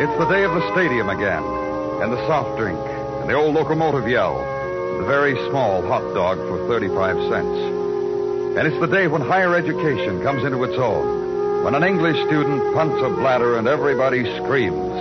It's 0.04 0.18
the 0.18 0.28
day 0.28 0.44
of 0.44 0.52
the 0.52 0.70
stadium 0.72 1.08
again, 1.08 1.42
and 2.02 2.12
the 2.12 2.26
soft 2.26 2.58
drink, 2.58 2.78
and 2.78 3.30
the 3.30 3.34
old 3.34 3.54
locomotive 3.54 4.06
yell, 4.06 4.36
the 4.98 5.04
very 5.06 5.34
small 5.48 5.82
hot 5.86 6.14
dog 6.14 6.38
for 6.48 6.66
35 6.68 7.16
cents. 7.30 8.58
And 8.58 8.66
it's 8.66 8.78
the 8.80 8.86
day 8.86 9.08
when 9.08 9.22
higher 9.22 9.56
education 9.56 10.22
comes 10.22 10.44
into 10.44 10.62
its 10.64 10.76
own, 10.76 11.64
when 11.64 11.74
an 11.74 11.82
English 11.82 12.16
student 12.26 12.74
punts 12.74 13.02
a 13.02 13.08
bladder 13.08 13.56
and 13.56 13.66
everybody 13.66 14.24
screams. 14.36 14.92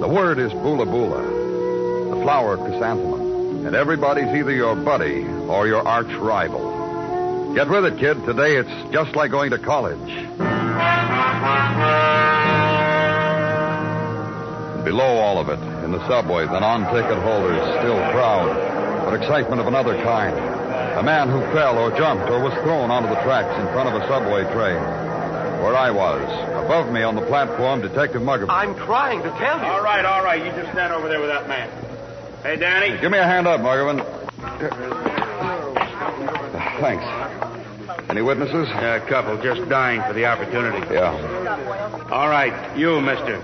The 0.00 0.08
word 0.08 0.38
is 0.38 0.52
boola 0.52 0.86
boola, 0.86 2.14
the 2.14 2.22
flower 2.22 2.56
chrysanthemum, 2.56 3.66
and 3.66 3.74
everybody's 3.76 4.28
either 4.28 4.52
your 4.52 4.74
buddy 4.76 5.26
or 5.48 5.66
your 5.66 5.86
arch 5.86 6.12
rival. 6.14 7.54
Get 7.54 7.68
with 7.68 7.84
it, 7.84 7.98
kid. 7.98 8.24
Today 8.24 8.56
it's 8.56 8.92
just 8.92 9.16
like 9.16 9.30
going 9.30 9.50
to 9.50 9.58
college. 9.58 9.98
Below 14.84 15.16
all 15.18 15.38
of 15.38 15.48
it, 15.48 15.58
in 15.84 15.92
the 15.92 16.06
subways, 16.06 16.48
the 16.48 16.60
non-ticket 16.60 17.18
holders 17.22 17.60
still 17.80 17.98
crowd, 18.12 18.67
but 19.08 19.22
excitement 19.22 19.58
of 19.58 19.66
another 19.66 19.94
kind. 20.02 20.36
A 20.98 21.02
man 21.02 21.30
who 21.30 21.40
fell 21.54 21.78
or 21.78 21.96
jumped 21.96 22.28
or 22.28 22.42
was 22.42 22.52
thrown 22.62 22.90
onto 22.90 23.08
the 23.08 23.18
tracks 23.22 23.58
in 23.58 23.66
front 23.72 23.88
of 23.88 23.94
a 23.94 24.06
subway 24.06 24.44
train. 24.52 24.76
Where 25.64 25.74
I 25.74 25.90
was, 25.90 26.22
above 26.62 26.92
me 26.92 27.02
on 27.02 27.14
the 27.14 27.22
platform, 27.22 27.80
Detective 27.80 28.20
Muggavan. 28.20 28.50
I'm 28.50 28.74
trying 28.74 29.22
to 29.22 29.30
tell 29.30 29.60
you. 29.60 29.64
All 29.64 29.82
right, 29.82 30.04
all 30.04 30.22
right. 30.22 30.44
You 30.44 30.50
just 30.52 30.72
stand 30.72 30.92
over 30.92 31.08
there 31.08 31.20
with 31.20 31.30
that 31.30 31.48
man. 31.48 31.70
Hey, 32.42 32.56
Danny. 32.56 33.00
Give 33.00 33.10
me 33.10 33.16
a 33.16 33.24
hand 33.24 33.46
up, 33.46 33.62
Muggavan. 33.62 34.04
Thanks. 36.78 37.47
Any 38.08 38.22
witnesses? 38.22 38.68
Yeah, 38.68 38.96
a 38.96 39.00
couple, 39.08 39.36
just 39.42 39.68
dying 39.68 40.02
for 40.02 40.12
the 40.12 40.26
opportunity. 40.26 40.86
Yeah. 40.92 42.08
All 42.10 42.28
right, 42.28 42.76
you, 42.76 43.00
mister. 43.00 43.40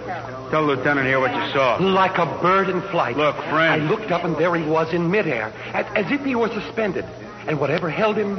Tell 0.50 0.62
Lieutenant 0.64 1.06
here 1.06 1.20
what 1.20 1.34
you 1.34 1.52
saw. 1.52 1.76
Like 1.76 2.18
a 2.18 2.26
bird 2.40 2.68
in 2.68 2.80
flight. 2.82 3.16
Look, 3.16 3.36
friend. 3.36 3.52
I 3.54 3.76
friend. 3.78 3.88
looked 3.88 4.10
up 4.10 4.24
and 4.24 4.36
there 4.36 4.54
he 4.54 4.62
was 4.64 4.92
in 4.92 5.10
midair, 5.10 5.52
as, 5.72 5.86
as 6.06 6.10
if 6.12 6.24
he 6.24 6.34
were 6.34 6.48
suspended. 6.48 7.04
And 7.46 7.60
whatever 7.60 7.90
held 7.90 8.16
him, 8.16 8.38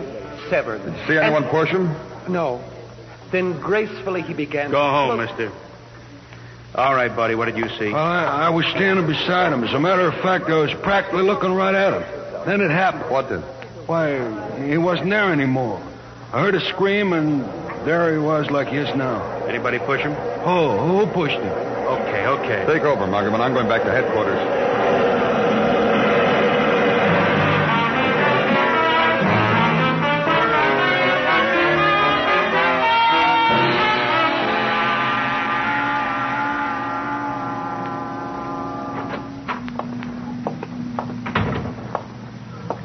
severed. 0.49 0.81
See 1.07 1.17
anyone 1.17 1.43
And- 1.43 1.51
push 1.51 1.69
him? 1.69 1.95
No. 2.27 2.63
Then 3.31 3.59
gracefully 3.59 4.21
he 4.21 4.33
began. 4.33 4.71
Go 4.71 4.79
home, 4.81 5.17
Look, 5.17 5.29
mister. 5.29 5.51
All 6.75 6.93
right, 6.93 7.13
buddy, 7.15 7.35
what 7.35 7.45
did 7.45 7.57
you 7.57 7.69
see? 7.77 7.91
Well, 7.91 7.95
I, 8.03 8.47
I 8.47 8.49
was 8.49 8.65
standing 8.67 9.07
beside 9.07 9.53
him. 9.53 9.63
As 9.63 9.73
a 9.73 9.79
matter 9.79 10.07
of 10.07 10.13
fact, 10.21 10.45
I 10.49 10.57
was 10.57 10.73
practically 10.73 11.23
looking 11.23 11.53
right 11.53 11.73
at 11.73 11.93
him. 11.93 12.45
Then 12.45 12.61
it 12.61 12.69
happened. 12.71 13.09
What 13.09 13.29
did? 13.29 13.39
Why, 13.87 14.67
he 14.67 14.77
wasn't 14.77 15.09
there 15.09 15.31
anymore. 15.31 15.81
I 16.35 16.41
heard 16.41 16.53
a 16.53 16.59
scream, 16.59 17.13
and 17.13 17.45
there 17.87 18.11
he 18.11 18.17
was 18.17 18.51
like 18.51 18.67
he 18.67 18.75
is 18.75 18.93
now. 18.93 19.23
Anybody 19.47 19.79
push 19.79 20.01
him? 20.01 20.13
Oh, 20.43 20.85
who 20.85 21.13
pushed 21.13 21.39
him? 21.39 21.47
Okay, 21.47 22.27
okay. 22.27 22.65
Take 22.67 22.83
over, 22.83 23.05
Muggavan. 23.07 23.39
I'm 23.39 23.53
going 23.53 23.69
back 23.69 23.83
to 23.83 23.89
headquarters. 23.89 24.35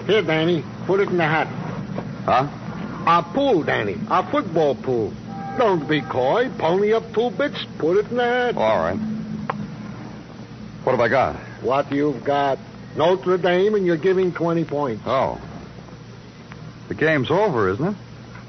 Here, 0.06 0.22
Danny. 0.22 0.62
Put 0.86 1.00
it 1.00 1.08
in 1.08 1.16
the 1.16 1.24
hat. 1.24 1.48
Huh? 2.26 2.59
Our 3.10 3.24
pool, 3.24 3.64
Danny. 3.64 3.96
Our 4.08 4.30
football 4.30 4.76
pool. 4.76 5.12
Don't 5.58 5.88
be 5.88 6.00
coy. 6.00 6.48
Pony 6.58 6.92
up 6.92 7.12
two 7.12 7.30
bits. 7.30 7.56
Put 7.76 7.96
it 7.96 8.08
in 8.08 8.18
the 8.18 8.22
hat. 8.22 8.56
All 8.56 8.78
right. 8.78 8.96
What 10.84 10.92
have 10.92 11.00
I 11.00 11.08
got? 11.08 11.34
What 11.60 11.90
you've 11.90 12.22
got. 12.22 12.60
Notre 12.94 13.36
Dame, 13.36 13.74
and 13.74 13.84
you're 13.84 13.96
giving 13.96 14.32
20 14.32 14.64
points. 14.64 15.02
Oh. 15.06 15.40
The 16.86 16.94
game's 16.94 17.32
over, 17.32 17.70
isn't 17.70 17.84
it? 17.84 17.96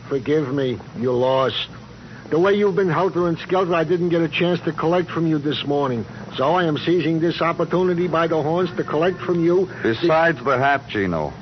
Forgive 0.08 0.54
me. 0.54 0.78
You 0.96 1.12
lost. 1.12 1.68
The 2.30 2.38
way 2.38 2.54
you've 2.54 2.76
been 2.76 2.88
helter 2.88 3.28
and 3.28 3.40
skelter, 3.40 3.74
I 3.74 3.84
didn't 3.84 4.10
get 4.10 4.22
a 4.22 4.30
chance 4.30 4.60
to 4.66 4.72
collect 4.72 5.10
from 5.10 5.26
you 5.26 5.40
this 5.40 5.66
morning. 5.66 6.06
So 6.36 6.54
I 6.54 6.66
am 6.66 6.78
seizing 6.78 7.20
this 7.20 7.42
opportunity 7.42 8.08
by 8.08 8.28
the 8.28 8.40
horns 8.40 8.70
to 8.78 8.84
collect 8.84 9.22
from 9.22 9.44
you. 9.44 9.68
Besides 9.82 10.38
the 10.44 10.60
hat, 10.60 10.88
Gino. 10.88 11.34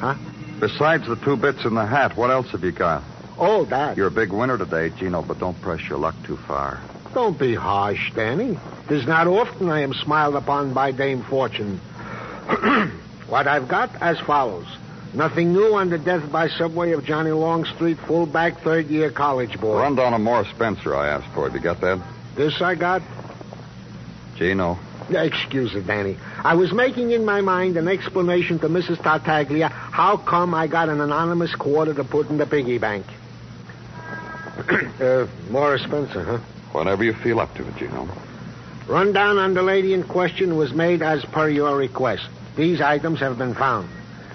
Huh? 0.00 0.16
Besides 0.62 1.08
the 1.08 1.16
two 1.16 1.36
bits 1.36 1.64
in 1.64 1.74
the 1.74 1.84
hat, 1.84 2.16
what 2.16 2.30
else 2.30 2.52
have 2.52 2.62
you 2.62 2.70
got? 2.70 3.02
Oh, 3.36 3.64
that. 3.64 3.96
You're 3.96 4.06
a 4.06 4.12
big 4.12 4.30
winner 4.30 4.56
today, 4.56 4.90
Gino, 4.90 5.20
but 5.20 5.40
don't 5.40 5.60
press 5.60 5.80
your 5.88 5.98
luck 5.98 6.14
too 6.24 6.36
far. 6.36 6.80
Don't 7.12 7.36
be 7.36 7.52
harsh, 7.52 8.12
Danny. 8.14 8.56
Tis 8.86 9.04
not 9.04 9.26
often 9.26 9.68
I 9.68 9.80
am 9.80 9.92
smiled 9.92 10.36
upon 10.36 10.72
by 10.72 10.92
Dame 10.92 11.24
Fortune. 11.24 11.78
what 13.26 13.48
I've 13.48 13.66
got 13.66 13.90
as 14.00 14.20
follows. 14.20 14.68
Nothing 15.12 15.52
new 15.52 15.74
on 15.74 15.90
the 15.90 15.98
death 15.98 16.30
by 16.30 16.46
subway 16.46 16.92
of 16.92 17.04
Johnny 17.04 17.32
Longstreet, 17.32 17.98
fullback, 17.98 18.60
third 18.60 18.86
year 18.86 19.10
college 19.10 19.60
boy. 19.60 19.78
Run 19.80 19.96
down 19.96 20.14
a 20.14 20.18
Morris 20.20 20.48
Spencer 20.50 20.94
I 20.94 21.08
asked 21.08 21.34
for. 21.34 21.46
Have 21.46 21.56
you 21.56 21.60
got 21.60 21.80
that? 21.80 22.00
This 22.36 22.62
I 22.62 22.76
got? 22.76 23.02
Gino. 24.36 24.78
Excuse 25.14 25.74
it, 25.74 25.86
Danny. 25.86 26.16
I 26.44 26.54
was 26.54 26.72
making 26.72 27.10
in 27.12 27.24
my 27.24 27.40
mind 27.40 27.76
an 27.76 27.88
explanation 27.88 28.58
to 28.60 28.68
Mrs. 28.68 29.02
Tartaglia 29.02 29.68
how 29.68 30.16
come 30.16 30.54
I 30.54 30.66
got 30.66 30.88
an 30.88 31.00
anonymous 31.00 31.54
quarter 31.54 31.94
to 31.94 32.04
put 32.04 32.30
in 32.30 32.38
the 32.38 32.46
piggy 32.46 32.78
bank. 32.78 33.06
uh, 35.00 35.26
Morris 35.50 35.82
Spencer, 35.82 36.24
huh? 36.24 36.38
Whenever 36.72 37.04
you 37.04 37.12
feel 37.12 37.40
up 37.40 37.54
to 37.54 37.66
it, 37.66 37.80
you 37.80 37.88
Gino. 37.88 38.08
Rundown 38.86 39.38
on 39.38 39.54
the 39.54 39.62
lady 39.62 39.94
in 39.94 40.02
question 40.02 40.56
was 40.56 40.72
made 40.72 41.02
as 41.02 41.24
per 41.24 41.48
your 41.48 41.76
request. 41.76 42.28
These 42.56 42.80
items 42.80 43.20
have 43.20 43.38
been 43.38 43.54
found. 43.54 43.88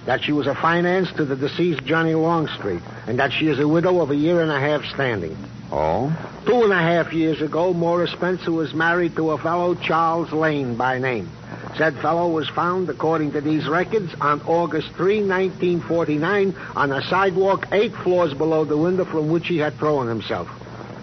That 0.06 0.24
she 0.24 0.32
was 0.32 0.48
a 0.48 0.56
finance 0.56 1.12
to 1.14 1.26
the 1.26 1.36
deceased 1.36 1.84
Johnny 1.84 2.16
Longstreet, 2.16 2.82
and 3.08 3.20
that 3.20 3.34
she 3.34 3.48
is 3.48 3.60
a 3.60 3.68
widow 3.68 4.00
of 4.00 4.10
a 4.10 4.16
year 4.16 4.42
and 4.42 4.52
a 4.52 4.60
half 4.60 4.86
standing. 4.86 5.38
Oh? 5.72 6.16
Two 6.46 6.64
and 6.64 6.72
a 6.72 6.78
half 6.78 7.14
years 7.14 7.42
ago, 7.42 7.74
Morris 7.74 8.12
Spencer 8.12 8.52
was 8.52 8.74
married 8.74 9.16
to 9.16 9.32
a 9.32 9.38
fellow 9.38 9.76
Charles 9.76 10.32
Lane 10.32 10.76
by 10.76 11.00
name. 11.00 11.30
Said 11.78 11.96
fellow 12.00 12.30
was 12.30 12.50
found, 12.50 12.90
according 12.90 13.34
to 13.34 13.42
these 13.42 13.68
records, 13.68 14.14
on 14.20 14.42
August 14.48 14.90
3, 14.94 15.20
1949, 15.22 16.56
on 16.76 16.92
a 16.92 17.04
sidewalk 17.04 17.68
eight 17.72 17.94
floors 17.94 18.34
below 18.34 18.66
the 18.66 18.78
window 18.78 19.06
from 19.06 19.30
which 19.30 19.48
he 19.48 19.58
had 19.58 19.76
thrown 19.76 20.08
himself. 20.08 20.50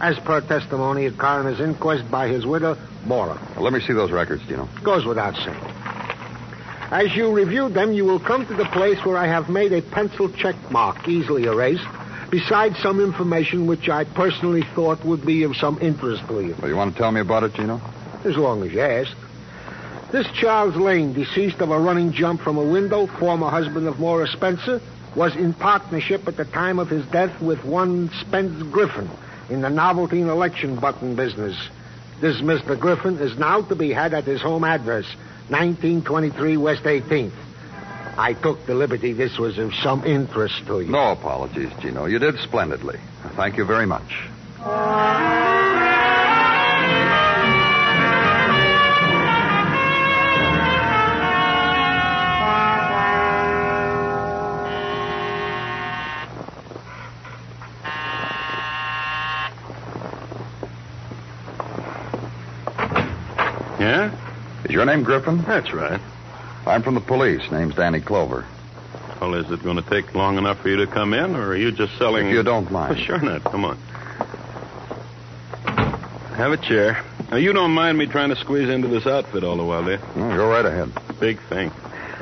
As 0.01 0.19
per 0.19 0.41
testimony 0.41 1.07
at 1.07 1.17
coroner's 1.17 1.61
inquest 1.61 2.11
by 2.11 2.29
his 2.29 2.45
widow, 2.45 2.77
Mora. 3.07 3.39
Well, 3.55 3.65
let 3.65 3.73
me 3.73 3.81
see 3.81 3.93
those 3.93 4.11
records, 4.11 4.43
Gino. 4.49 4.69
Goes 4.83 5.05
without 5.05 5.37
saying. 5.37 5.57
As 6.91 7.15
you 7.15 7.33
review 7.33 7.69
them, 7.69 7.93
you 7.93 8.05
will 8.05 8.21
come 8.21 8.47
to 8.47 8.55
the 8.55 8.65
place 8.67 9.05
where 9.05 9.17
I 9.17 9.27
have 9.27 9.49
made 9.49 9.73
a 9.73 9.83
pencil 9.83 10.29
check 10.31 10.57
mark, 10.71 11.07
easily 11.09 11.45
erased, 11.45 11.87
besides 12.35 12.77
some 12.83 12.99
information 12.99 13.69
which 13.69 13.89
I 13.89 14.03
personally 14.03 14.65
thought 14.75 15.05
would 15.05 15.25
be 15.25 15.45
of 15.45 15.55
some 15.57 15.79
interest 15.81 16.27
to 16.27 16.41
you. 16.41 16.57
Well, 16.61 16.69
you 16.69 16.75
want 16.75 16.93
to 16.93 16.99
tell 16.99 17.13
me 17.13 17.21
about 17.21 17.45
it, 17.45 17.55
Gino? 17.55 17.81
As 18.25 18.37
long 18.37 18.65
as 18.65 18.73
you 18.73 18.81
ask. 18.81 19.17
This 20.11 20.27
Charles 20.33 20.75
Lane, 20.75 21.13
deceased 21.13 21.61
of 21.61 21.71
a 21.71 21.79
running 21.79 22.11
jump 22.11 22.41
from 22.41 22.59
a 22.59 22.65
window, 22.65 23.07
former 23.07 23.49
husband 23.49 23.87
of 23.87 24.01
Morris 24.01 24.33
Spencer, 24.33 24.81
was 25.15 25.37
in 25.37 25.55
partnership 25.55 26.27
at 26.27 26.37
the 26.37 26.45
time 26.45 26.81
of 26.81 26.89
his 26.89 27.07
death 27.07 27.41
with 27.41 27.65
one 27.65 28.11
Spence 28.21 28.65
Griffin 28.65 29.09
in 29.49 29.61
the 29.61 29.71
novelty 29.71 30.21
and 30.21 30.29
election 30.29 30.75
button 30.75 31.15
business. 31.15 31.57
This 32.21 32.41
Mr. 32.41 32.77
Griffin 32.77 33.19
is 33.19 33.39
now 33.39 33.63
to 33.63 33.77
be 33.77 33.93
had 33.93 34.13
at 34.13 34.25
his 34.25 34.43
home 34.43 34.65
address, 34.65 35.05
1923 35.51 36.57
West 36.57 36.83
18th. 36.83 37.44
I 38.17 38.33
took 38.33 38.65
the 38.67 38.75
liberty 38.75 39.13
this 39.13 39.39
was 39.39 39.59
of 39.59 39.75
some 39.75 40.05
interest 40.05 40.67
to 40.67 40.81
you. 40.81 40.91
No 40.91 41.13
apologies, 41.13 41.71
Gino. 41.81 42.07
You 42.07 42.19
did 42.19 42.39
splendidly. 42.39 42.99
Thank 43.35 43.57
you 43.57 43.65
very 43.65 43.87
much. 43.87 44.29
Yeah? 63.81 64.15
Is 64.65 64.71
your 64.71 64.85
name 64.85 65.03
Griffin? 65.03 65.43
That's 65.43 65.73
right. 65.75 66.01
I'm 66.67 66.83
from 66.83 66.95
the 66.95 67.01
police. 67.01 67.43
Name's 67.51 67.75
Danny 67.75 68.01
Clover. 68.01 68.47
Well, 69.21 69.35
is 69.35 69.51
it 69.51 69.63
going 69.63 69.83
to 69.83 69.91
take 69.91 70.15
long 70.15 70.39
enough 70.39 70.61
for 70.61 70.69
you 70.69 70.77
to 70.77 70.87
come 70.87 71.15
in, 71.15 71.35
or 71.37 71.49
are 71.49 71.57
you 71.57 71.73
just 71.73 71.97
selling? 71.99 72.27
If 72.29 72.33
you 72.35 72.43
don't 72.43 72.71
mind. 72.71 72.97
Oh, 72.99 73.03
sure 73.03 73.21
not. 73.21 73.45
Come 73.45 73.65
on. 73.65 73.77
Have 76.37 76.53
a 76.53 76.57
chair. 76.57 77.05
Now, 77.31 77.37
you 77.37 77.53
don't 77.53 77.71
mind 77.71 77.97
me 77.97 78.07
trying 78.07 78.31
to 78.31 78.37
squeeze 78.37 78.69
into 78.69 78.89
this 78.89 79.07
outfit 79.07 79.45
all 79.45 79.57
the 79.57 79.65
while, 79.65 79.85
do 79.85 79.93
you? 79.93 79.99
Go 80.15 80.49
right 80.49 80.65
ahead. 80.65 80.91
Big 81.21 81.41
thing. 81.49 81.71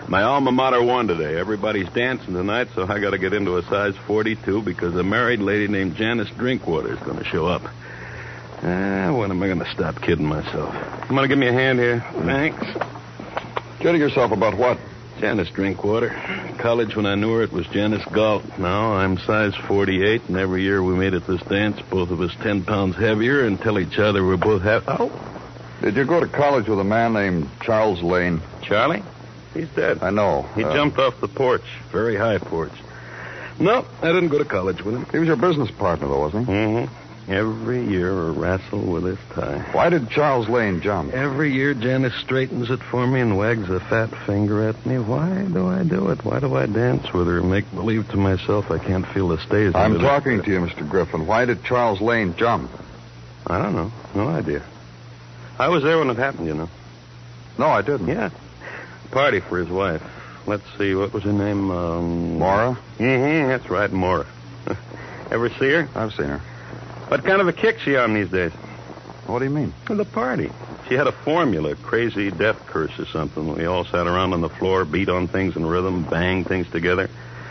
My 0.09 0.22
alma 0.22 0.52
mater 0.52 0.83
won 0.83 1.09
today. 1.09 1.38
Everybody's 1.38 1.88
dancing 1.90 2.35
tonight, 2.35 2.68
so 2.74 2.87
I 2.87 3.00
got 3.00 3.11
to 3.11 3.18
get 3.18 3.33
into 3.33 3.57
a 3.57 3.62
size 3.62 3.94
42 4.07 4.62
because 4.62 4.94
a 4.96 5.02
married 5.02 5.40
lady 5.40 5.68
named 5.68 5.96
Janice 5.96 6.28
Drinkwater 6.37 6.92
is 6.92 6.98
going 7.00 7.18
to 7.18 7.24
show 7.24 7.46
up. 7.46 7.62
Ah, 8.62 9.12
when 9.16 9.31
am 9.31 9.42
I 9.42 9.46
going 9.46 9.61
to 9.61 9.72
stop 9.72 10.00
kidding 10.02 10.26
myself? 10.26 10.74
You 11.09 11.14
want 11.16 11.24
to 11.24 11.28
give 11.28 11.38
me 11.38 11.48
a 11.48 11.52
hand 11.52 11.78
here? 11.78 12.05
Thanks. 12.24 12.91
Kidding 13.82 14.00
yourself 14.00 14.30
about 14.32 14.56
what? 14.56 14.78
Janice 15.18 15.50
Drinkwater. 15.50 16.10
College, 16.58 16.94
when 16.96 17.04
I 17.04 17.14
knew 17.16 17.32
her, 17.34 17.42
it 17.42 17.52
was 17.52 17.66
Janice 17.66 18.04
Galt. 18.12 18.44
Now 18.58 18.94
I'm 18.94 19.18
size 19.18 19.54
48, 19.66 20.22
and 20.28 20.36
every 20.36 20.62
year 20.62 20.82
we 20.82 20.94
made 20.94 21.14
at 21.14 21.26
this 21.26 21.42
dance, 21.42 21.80
both 21.90 22.10
of 22.10 22.20
us 22.20 22.30
10 22.42 22.64
pounds 22.64 22.96
heavier, 22.96 23.44
and 23.44 23.60
tell 23.60 23.78
each 23.78 23.98
other 23.98 24.24
we're 24.24 24.36
both 24.36 24.62
half. 24.62 24.84
Oh, 24.86 25.10
Did 25.80 25.96
you 25.96 26.04
go 26.04 26.20
to 26.20 26.28
college 26.28 26.68
with 26.68 26.78
a 26.78 26.84
man 26.84 27.12
named 27.12 27.48
Charles 27.60 28.02
Lane? 28.02 28.40
Charlie? 28.62 29.02
He's 29.52 29.68
dead. 29.70 29.98
I 30.02 30.10
know. 30.10 30.42
He 30.54 30.62
Uh, 30.64 30.72
jumped 30.74 30.98
off 30.98 31.20
the 31.20 31.28
porch, 31.28 31.64
very 31.90 32.16
high 32.16 32.38
porch. 32.38 32.72
No, 33.58 33.84
I 34.00 34.06
didn't 34.12 34.28
go 34.28 34.38
to 34.38 34.44
college 34.44 34.80
with 34.82 34.94
him. 34.94 35.06
He 35.10 35.18
was 35.18 35.26
your 35.26 35.36
business 35.36 35.70
partner, 35.72 36.08
though, 36.08 36.20
wasn't 36.20 36.46
he? 36.46 36.52
Mm-hmm. 36.52 37.01
Every 37.28 37.87
year 37.87 38.11
a 38.11 38.32
wrestle 38.32 38.80
with 38.80 39.04
his 39.04 39.18
tie. 39.32 39.61
Why 39.72 39.90
did 39.90 40.11
Charles 40.11 40.48
Lane 40.48 40.80
jump? 40.80 41.14
Every 41.14 41.52
year 41.52 41.72
Janice 41.72 42.14
straightens 42.20 42.68
it 42.68 42.80
for 42.90 43.06
me 43.06 43.20
and 43.20 43.38
wags 43.38 43.70
a 43.70 43.78
fat 43.78 44.11
finger 44.26 44.68
at 44.68 44.85
me. 44.85 44.98
Why 44.98 45.44
do 45.44 45.68
I 45.68 45.85
do 45.85 46.11
it? 46.11 46.24
Why 46.24 46.40
do 46.40 46.56
I 46.56 46.66
dance 46.66 47.12
with 47.12 47.28
her 47.28 47.38
and 47.38 47.48
make 47.48 47.70
believe 47.72 48.08
to 48.08 48.16
myself 48.16 48.72
I 48.72 48.78
can't 48.78 49.06
feel 49.06 49.28
the 49.28 49.38
stays? 49.38 49.72
I'm 49.74 49.94
the- 49.94 50.00
talking 50.00 50.42
to 50.42 50.50
you, 50.50 50.61
Mr. 50.61 50.88
Griffin. 50.88 51.26
Why 51.26 51.44
did 51.44 51.62
Charles 51.64 52.00
Lane 52.00 52.35
jump? 52.37 52.70
I 53.46 53.58
don't 53.58 53.74
know. 53.74 53.92
No 54.16 54.28
idea. 54.28 54.62
I 55.58 55.68
was 55.68 55.85
there 55.85 55.98
when 55.98 56.11
it 56.11 56.16
happened, 56.16 56.48
you 56.48 56.54
know. 56.54 56.68
No, 57.56 57.66
I 57.66 57.82
didn't. 57.82 58.08
Yeah. 58.08 58.30
Party 59.12 59.40
for 59.40 59.58
his 59.58 59.68
wife. 59.68 60.02
Let's 60.46 60.64
see, 60.76 60.94
what 60.96 61.12
was 61.12 61.22
her 61.22 61.32
name? 61.32 61.70
Um... 61.70 62.38
Mora? 62.40 62.76
Mm-hmm, 62.98 63.48
that's 63.48 63.70
right, 63.70 63.92
Mora. 63.92 64.26
Ever 65.30 65.50
see 65.50 65.70
her? 65.70 65.88
I've 65.94 66.12
seen 66.14 66.26
her. 66.26 66.40
What 67.12 67.27
kind 67.27 67.42
of 67.42 67.46
a 67.46 67.53
kick 67.53 67.79
she 67.81 67.94
on 67.94 68.14
these 68.14 68.31
days? 68.31 68.53
What 69.27 69.40
do 69.40 69.44
you 69.44 69.51
mean? 69.51 69.75
The 69.85 70.07
party. 70.07 70.51
She 70.88 70.94
had 70.94 71.07
a 71.07 71.12
formula, 71.12 71.75
crazy 71.75 72.31
death 72.31 72.66
curse 72.66 72.98
or 72.98 73.05
something. 73.05 73.55
We 73.55 73.66
all 73.66 73.85
sat 73.85 74.07
around 74.07 74.33
on 74.33 74.40
the 74.40 74.48
floor, 74.48 74.87
beat 74.87 75.11
on 75.11 75.29
things 75.29 75.55
in 75.55 75.66
rhythm, 75.66 76.05
bang 76.05 76.42
things 76.44 76.70
together. 76.70 77.11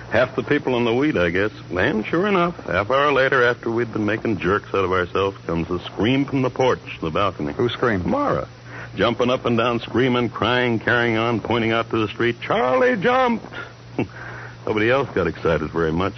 Half 0.10 0.36
the 0.36 0.42
people 0.42 0.78
in 0.78 0.84
the 0.84 0.94
weed, 0.96 1.16
I 1.16 1.30
guess. 1.30 1.52
And 1.70 2.04
sure 2.08 2.26
enough, 2.26 2.58
half 2.66 2.90
hour 2.90 3.12
later, 3.14 3.44
after 3.44 3.70
we'd 3.70 3.94
been 3.94 4.08
making 4.08 4.40
jerks 4.40 4.70
out 4.70 4.84
of 4.84 4.92
ourselves, 4.92 5.38
comes 5.46 5.70
a 5.70 5.78
scream 5.86 6.26
from 6.26 6.42
the 6.42 6.50
porch, 6.50 6.98
the 7.00 7.12
balcony. 7.12 7.54
Who 7.54 7.70
screamed? 7.70 8.08
Mara. 8.08 8.48
Jumping 8.96 9.30
up 9.30 9.46
and 9.46 9.60
down, 9.60 9.80
screaming, 9.82 10.30
crying, 10.30 10.80
carrying 10.80 11.18
on, 11.18 11.40
pointing 11.40 11.72
out 11.72 11.88
to 11.92 12.00
the 12.00 12.08
street, 12.08 12.42
Charlie 12.42 12.98
jumped! 12.98 13.46
Nobody 14.66 14.90
else 14.90 15.08
got 15.12 15.28
excited 15.28 15.70
very 15.70 15.92
much. 15.92 16.16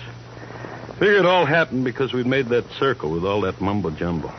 Figure 1.00 1.18
it 1.18 1.26
all 1.26 1.46
happened 1.46 1.84
because 1.84 2.14
we'd 2.14 2.28
made 2.28 2.48
that 2.50 2.70
circle 2.80 3.12
with 3.12 3.26
all 3.26 3.42
that 3.42 3.60
mumbo 3.60 3.90
jumbo. 3.90 4.32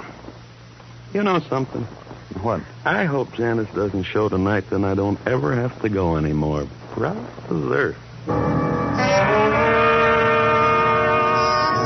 You 1.13 1.23
know 1.23 1.41
something? 1.41 1.83
What? 2.43 2.63
I 2.85 3.05
hope 3.05 3.33
Janice 3.35 3.69
doesn't 3.75 4.05
show 4.05 4.29
tonight, 4.29 4.65
then 4.71 4.85
I 4.85 4.95
don't 4.95 5.19
ever 5.27 5.55
have 5.55 5.81
to 5.83 5.89
go 5.89 6.17
anymore. 6.17 6.67
Brother. 6.95 7.97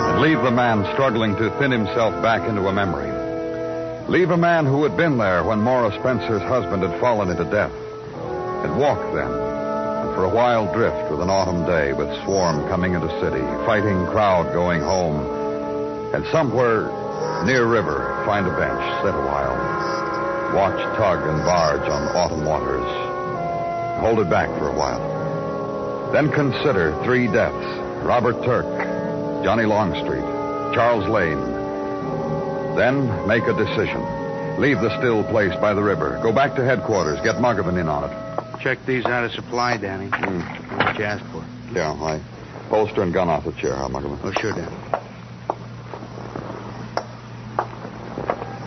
And 0.09 0.21
leave 0.23 0.43
the 0.43 0.51
man 0.51 0.85
struggling 0.95 1.37
to 1.37 1.51
thin 1.59 1.71
himself 1.71 2.21
back 2.23 2.49
into 2.49 2.67
a 2.67 2.73
memory. 2.73 3.11
Leave 4.09 4.31
a 4.31 4.37
man 4.37 4.65
who 4.67 4.83
had 4.85 4.97
been 4.97 5.19
there 5.19 5.45
when 5.45 5.61
Maura 5.61 5.93
Spencer's 5.99 6.43
husband 6.43 6.83
had 6.83 6.99
fallen 7.01 7.31
into 7.31 7.45
death. 7.45 7.73
Had 8.63 8.77
walked 8.77 9.15
then, 9.15 9.31
and 9.31 9.58
for 10.19 10.25
a 10.25 10.35
while 10.35 10.67
drift 10.75 11.13
with 11.13 11.21
an 11.21 11.31
autumn 11.31 11.65
day 11.65 11.93
with 11.93 12.11
swarm 12.25 12.67
coming 12.69 12.93
into 12.93 13.07
city, 13.21 13.39
fighting 13.65 14.05
crowd 14.07 14.53
going 14.53 14.81
home, 14.81 15.15
and 16.13 16.27
somewhere 16.33 16.91
near 17.47 17.65
river 17.65 18.21
find 18.27 18.45
a 18.45 18.51
bench, 18.51 18.83
sit 18.99 19.15
a 19.15 19.25
while, 19.31 19.55
watch 20.57 20.75
tug 20.99 21.23
and 21.23 21.39
barge 21.47 21.89
on 21.89 22.03
autumn 22.17 22.45
waters, 22.45 22.83
hold 24.03 24.19
it 24.19 24.29
back 24.29 24.49
for 24.59 24.67
a 24.67 24.75
while. 24.75 26.11
Then 26.11 26.33
consider 26.33 27.01
three 27.05 27.29
deaths 27.29 27.79
Robert 28.03 28.43
Turk, 28.43 28.67
Johnny 29.45 29.67
Longstreet, 29.67 30.27
Charles 30.75 31.07
Lane. 31.07 31.39
Then 32.75 33.07
make 33.29 33.45
a 33.45 33.55
decision. 33.55 34.03
Leave 34.59 34.81
the 34.81 34.99
still 34.99 35.23
place 35.23 35.55
by 35.61 35.75
the 35.75 35.83
river. 35.83 36.19
Go 36.25 36.33
back 36.33 36.57
to 36.57 36.65
headquarters. 36.65 37.21
Get 37.21 37.37
Muggavan 37.37 37.79
in 37.79 37.89
on 37.89 38.11
it. 38.11 38.28
Check 38.61 38.85
these 38.87 39.05
out 39.05 39.25
of 39.25 39.33
supply, 39.33 39.77
Danny. 39.77 40.09
Hmm. 40.09 40.41
What 40.77 40.99
you 40.99 41.05
asked 41.05 41.25
for. 41.27 41.45
Yeah, 41.73 41.93
I 41.93 42.21
holster 42.69 43.03
and 43.03 43.13
gun 43.13 43.29
off 43.29 43.45
the 43.45 43.53
chair, 43.53 43.75
huh, 43.75 43.89
Muggavan? 43.89 44.19
Oh, 44.23 44.33
sure, 44.41 44.53
Danny. 44.53 44.77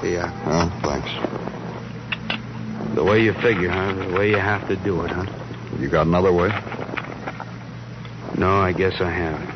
Yeah. 0.03 0.31
Oh, 0.47 0.69
thanks. 0.83 1.09
The 2.95 3.03
way 3.03 3.21
you 3.21 3.33
figure, 3.33 3.69
huh? 3.69 3.93
The 3.93 4.13
way 4.13 4.29
you 4.29 4.37
have 4.37 4.67
to 4.67 4.75
do 4.75 5.01
it, 5.03 5.11
huh? 5.11 5.25
You 5.79 5.89
got 5.89 6.07
another 6.07 6.33
way? 6.33 6.49
No, 8.37 8.59
I 8.59 8.73
guess 8.73 8.99
I 8.99 9.11
haven't. 9.11 9.51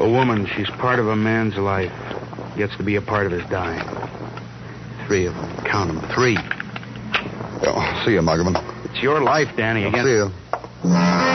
A 0.00 0.08
woman, 0.08 0.46
she's 0.46 0.68
part 0.70 0.98
of 0.98 1.06
a 1.06 1.16
man's 1.16 1.56
life. 1.56 1.92
Gets 2.56 2.76
to 2.76 2.82
be 2.82 2.96
a 2.96 3.02
part 3.02 3.26
of 3.26 3.32
his 3.32 3.44
dying. 3.48 3.86
Three 5.06 5.26
of 5.26 5.34
them. 5.34 5.64
Count 5.64 5.88
them. 5.88 6.10
Three. 6.10 6.36
See 8.04 8.12
you, 8.12 8.20
Muggavan. 8.20 8.56
It's 8.84 9.02
your 9.02 9.22
life, 9.22 9.48
Danny. 9.56 9.84
Again. 9.84 10.04
See 10.04 10.10
you. 10.10 11.31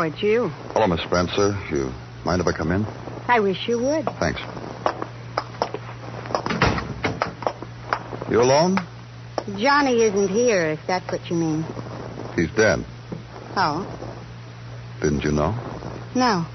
Oh, 0.00 0.02
it's 0.02 0.22
you. 0.22 0.48
Hello, 0.72 0.86
Miss 0.86 1.02
Spencer. 1.02 1.52
You 1.70 1.92
mind 2.24 2.40
if 2.40 2.46
I 2.46 2.52
come 2.52 2.72
in? 2.72 2.86
I 3.28 3.38
wish 3.38 3.68
you 3.68 3.78
would. 3.80 4.06
Thanks. 4.18 4.40
You 8.30 8.40
alone? 8.40 8.78
Johnny 9.58 10.00
isn't 10.00 10.28
here, 10.28 10.70
if 10.70 10.80
that's 10.86 11.04
what 11.12 11.28
you 11.28 11.36
mean. 11.36 11.66
He's 12.34 12.50
dead. 12.52 12.82
Oh? 13.56 13.84
Didn't 15.02 15.22
you 15.22 15.32
know? 15.32 15.52
No. 16.14 16.46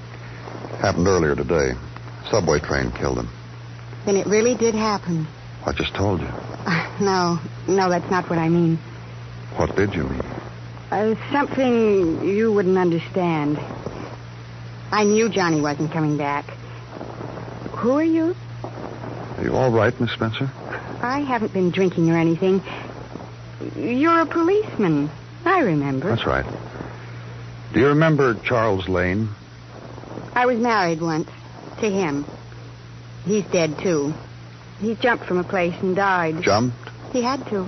Happened 0.80 1.06
earlier 1.06 1.36
today. 1.36 1.78
Subway 2.28 2.58
train 2.58 2.90
killed 2.90 3.18
him. 3.20 3.28
Then 4.06 4.16
it 4.16 4.26
really 4.26 4.56
did 4.56 4.74
happen. 4.74 5.28
I 5.64 5.70
just 5.70 5.94
told 5.94 6.20
you. 6.20 6.28
No, 6.98 7.38
no, 7.68 7.90
that's 7.90 8.10
not 8.10 8.28
what 8.28 8.40
I 8.40 8.48
mean. 8.48 8.78
What 9.54 9.76
did 9.76 9.94
you 9.94 10.02
mean? 10.04 10.25
Uh, 10.90 11.14
something 11.32 12.24
you 12.24 12.52
wouldn't 12.52 12.78
understand. 12.78 13.58
I 14.92 15.04
knew 15.04 15.28
Johnny 15.28 15.60
wasn't 15.60 15.92
coming 15.92 16.16
back. 16.16 16.44
Who 17.78 17.92
are 17.92 18.04
you? 18.04 18.36
Are 18.62 19.42
you 19.42 19.54
all 19.54 19.70
right, 19.70 19.98
Miss 20.00 20.12
Spencer? 20.12 20.50
I 21.02 21.20
haven't 21.20 21.52
been 21.52 21.70
drinking 21.70 22.10
or 22.10 22.16
anything. 22.16 22.62
You're 23.76 24.20
a 24.20 24.26
policeman. 24.26 25.10
I 25.44 25.60
remember. 25.60 26.08
That's 26.08 26.26
right. 26.26 26.46
Do 27.72 27.80
you 27.80 27.88
remember 27.88 28.34
Charles 28.34 28.88
Lane? 28.88 29.28
I 30.34 30.46
was 30.46 30.58
married 30.58 31.00
once 31.00 31.28
to 31.80 31.90
him. 31.90 32.24
He's 33.24 33.44
dead, 33.46 33.78
too. 33.78 34.14
He 34.80 34.94
jumped 34.94 35.24
from 35.26 35.38
a 35.38 35.44
place 35.44 35.74
and 35.80 35.96
died. 35.96 36.42
Jumped? 36.42 36.76
He 37.12 37.22
had 37.22 37.44
to. 37.48 37.64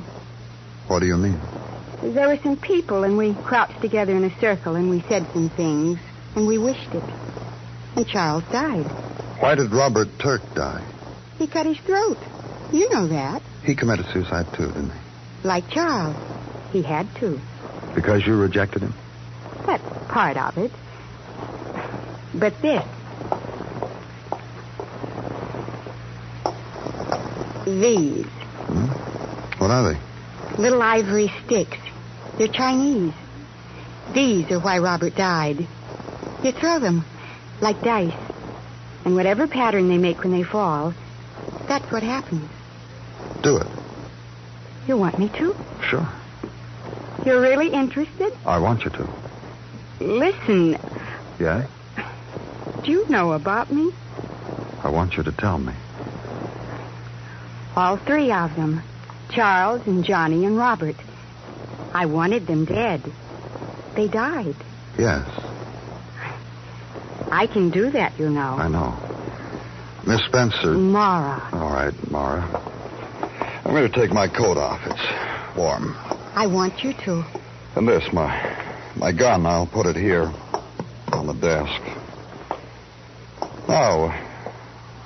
What 0.87 1.01
do 1.01 1.07
you 1.07 1.17
mean? 1.17 1.39
There 2.03 2.29
were 2.29 2.39
some 2.43 2.57
people, 2.57 3.03
and 3.03 3.19
we 3.19 3.35
crouched 3.35 3.81
together 3.81 4.15
in 4.15 4.25
a 4.25 4.41
circle, 4.41 4.77
and 4.77 4.89
we 4.89 5.03
said 5.09 5.27
some 5.33 5.51
things, 5.51 5.99
and 6.37 6.47
we 6.47 6.57
wished 6.57 6.95
it. 6.95 7.03
And 7.97 8.07
Charles 8.07 8.45
died. 8.53 8.87
Why 9.41 9.57
did 9.57 9.73
Robert 9.73 10.09
Turk 10.21 10.43
die? 10.55 10.85
He 11.39 11.49
cut 11.49 11.67
his 11.67 11.79
throat. 11.79 12.19
You 12.73 12.89
know 12.91 13.09
that. 13.09 13.43
He 13.65 13.75
committed 13.75 14.07
suicide, 14.13 14.47
too, 14.55 14.69
didn't 14.69 14.91
he? 14.91 14.99
Like 15.43 15.69
Charles. 15.71 16.17
He 16.73 16.83
had 16.83 17.13
to. 17.17 17.41
Because 17.95 18.25
you 18.27 18.37
rejected 18.37 18.83
him? 18.83 18.95
That's 19.67 19.83
part 20.09 20.37
of 20.37 20.57
it. 20.59 20.71
But 22.35 22.61
this. 22.63 22.85
These. 27.65 28.27
Hmm? 28.27 28.87
What 29.61 29.71
are 29.71 29.93
they? 29.93 30.63
Little 30.63 30.83
ivory 30.83 31.33
sticks. 31.45 31.77
They're 32.39 32.49
Chinese. 32.49 33.13
These 34.15 34.51
are 34.53 34.61
why 34.61 34.79
Robert 34.79 35.15
died. 35.17 35.67
You 36.43 36.53
throw 36.53 36.79
them 36.79 37.05
like 37.61 37.83
dice. 37.83 38.15
And 39.05 39.15
whatever 39.17 39.47
pattern 39.47 39.89
they 39.89 39.99
make 39.99 40.23
when 40.23 40.33
they 40.33 40.45
fall, 40.45 40.95
that's 41.67 41.91
what 41.91 42.03
happens. 42.03 42.49
Do 43.43 43.57
it. 43.57 43.67
You 44.87 44.97
want 44.97 45.19
me 45.19 45.29
to? 45.31 45.55
Sure. 45.89 46.09
You're 47.27 47.41
really 47.41 47.71
interested? 47.73 48.33
I 48.47 48.59
want 48.59 48.85
you 48.85 48.91
to. 48.91 49.09
Listen, 50.01 50.79
Yeah? 51.41 51.67
do 52.85 52.91
you 52.93 53.09
know 53.09 53.33
about 53.33 53.73
me? 53.73 53.91
I 54.85 54.91
want 54.91 55.17
you 55.17 55.25
to 55.25 55.33
tell 55.33 55.59
me. 55.59 55.73
All 57.77 57.97
three 57.97 58.31
of 58.31 58.55
them. 58.57 58.83
Charles 59.31 59.87
and 59.87 60.05
Johnny 60.05 60.45
and 60.47 60.57
Robert. 60.57 60.97
I 61.99 62.07
wanted 62.07 62.47
them 62.47 62.65
dead. 62.65 63.03
They 63.97 64.07
died. 64.07 64.55
Yes, 64.97 65.29
I 67.29 67.49
can 67.49 67.71
do 67.71 67.91
that, 67.91 68.17
you 68.21 68.31
know. 68.31 68.55
I 68.57 68.69
know. 68.69 68.97
Miss 70.07 70.25
Spencer. 70.27 70.75
Mara. 70.75 71.49
All 71.53 71.73
right, 71.73 71.93
Mara. 72.09 72.43
I'm 73.65 73.73
going 73.73 73.91
to 73.91 74.01
take 74.01 74.13
my 74.13 74.29
coat 74.29 74.57
off. 74.57 74.81
It's 74.87 75.57
warm. 75.59 75.97
I 76.37 76.47
want 76.47 76.85
you 76.85 76.93
to. 77.05 77.25
And 77.75 77.89
this, 77.89 78.13
my 78.13 78.31
my 78.95 79.11
gun, 79.11 79.45
I'll 79.45 79.67
put 79.67 79.87
it 79.87 79.97
here 79.97 80.33
on 81.13 81.27
the 81.27 81.35
desk. 81.35 81.83
Now, 83.69 84.15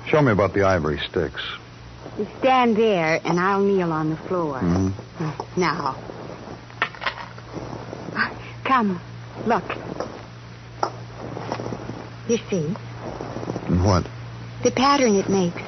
show 0.05 0.21
me 0.21 0.31
about 0.31 0.53
the 0.53 0.61
ivory 0.61 0.99
sticks. 1.09 1.41
You 2.19 2.27
stand 2.37 2.77
there, 2.77 3.19
and 3.25 3.39
I'll 3.39 3.61
kneel 3.61 3.91
on 3.91 4.11
the 4.11 4.17
floor. 4.17 4.59
Mm-hmm. 4.59 5.59
Now. 5.59 5.97
Come, 8.73 8.99
look. 9.45 9.63
You 12.27 12.37
see, 12.49 12.69
what? 13.85 14.03
the 14.63 14.71
pattern 14.71 15.13
it 15.13 15.29
makes. 15.29 15.61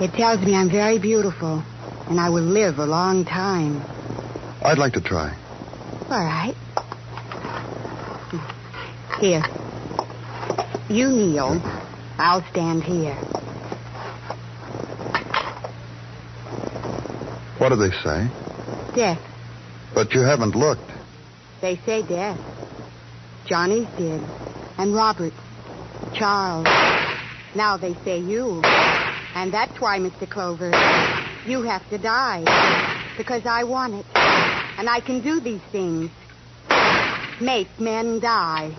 It 0.00 0.12
tells 0.14 0.40
me 0.40 0.56
I'm 0.56 0.68
very 0.68 0.98
beautiful, 0.98 1.62
and 2.08 2.18
I 2.18 2.28
will 2.28 2.42
live 2.42 2.80
a 2.80 2.86
long 2.86 3.24
time. 3.24 3.84
I'd 4.64 4.78
like 4.78 4.94
to 4.94 5.00
try. 5.00 5.32
All 6.10 6.24
right. 6.24 6.56
Here. 9.20 9.44
You 10.88 11.08
kneel. 11.08 11.62
I'll 12.18 12.44
stand 12.50 12.82
here. 12.82 13.14
What 17.58 17.68
do 17.68 17.76
they 17.76 17.92
say? 18.02 18.28
Death. 18.96 19.20
But 19.94 20.12
you 20.14 20.22
haven't 20.22 20.56
looked. 20.56 20.91
They 21.62 21.76
say 21.86 22.02
death. 22.02 22.40
Johnny's 23.46 23.86
dead. 23.96 24.20
And 24.78 24.94
Robert. 24.94 25.32
Charles. 26.12 26.66
Now 27.54 27.76
they 27.76 27.94
say 28.04 28.18
you. 28.18 28.60
And 29.34 29.54
that's 29.54 29.80
why, 29.80 30.00
Mr. 30.00 30.28
Clover, 30.28 30.70
you 31.46 31.62
have 31.62 31.88
to 31.90 31.98
die. 31.98 32.42
Because 33.16 33.46
I 33.46 33.62
want 33.62 33.94
it. 33.94 34.06
And 34.16 34.90
I 34.90 35.00
can 35.00 35.22
do 35.22 35.38
these 35.38 35.62
things. 35.70 36.10
Make 37.40 37.68
men 37.78 38.18
die. 38.18 38.74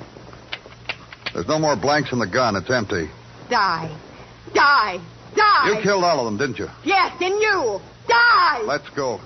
There's 1.34 1.48
no 1.48 1.60
more 1.60 1.78
blanks 1.78 2.12
in 2.12 2.20
the 2.20 2.28
gun. 2.28 2.58
It's 2.58 2.70
empty. 2.70 3.10
Die. 3.50 3.98
Die. 4.54 5.00
Die. 5.36 5.70
You 5.70 5.82
killed 5.82 6.04
all 6.04 6.20
of 6.20 6.26
them, 6.26 6.38
didn't 6.38 6.60
you? 6.60 6.68
Yes, 6.84 7.14
and 7.22 7.42
you. 7.42 7.80
Die. 8.10 8.62
Let's 8.66 8.90
go. 8.90 9.22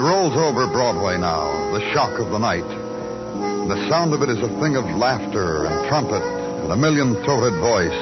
It 0.00 0.02
rolls 0.02 0.32
over 0.32 0.66
Broadway 0.66 1.18
now, 1.18 1.76
the 1.76 1.92
shock 1.92 2.18
of 2.20 2.30
the 2.30 2.38
night. 2.38 2.64
The 2.64 3.86
sound 3.90 4.14
of 4.14 4.22
it 4.22 4.30
is 4.30 4.40
a 4.40 4.48
thing 4.58 4.76
of 4.76 4.86
laughter 4.96 5.66
and 5.66 5.88
trumpet 5.90 6.22
and 6.22 6.72
a 6.72 6.76
million 6.76 7.12
throated 7.22 7.60
voice. 7.60 7.92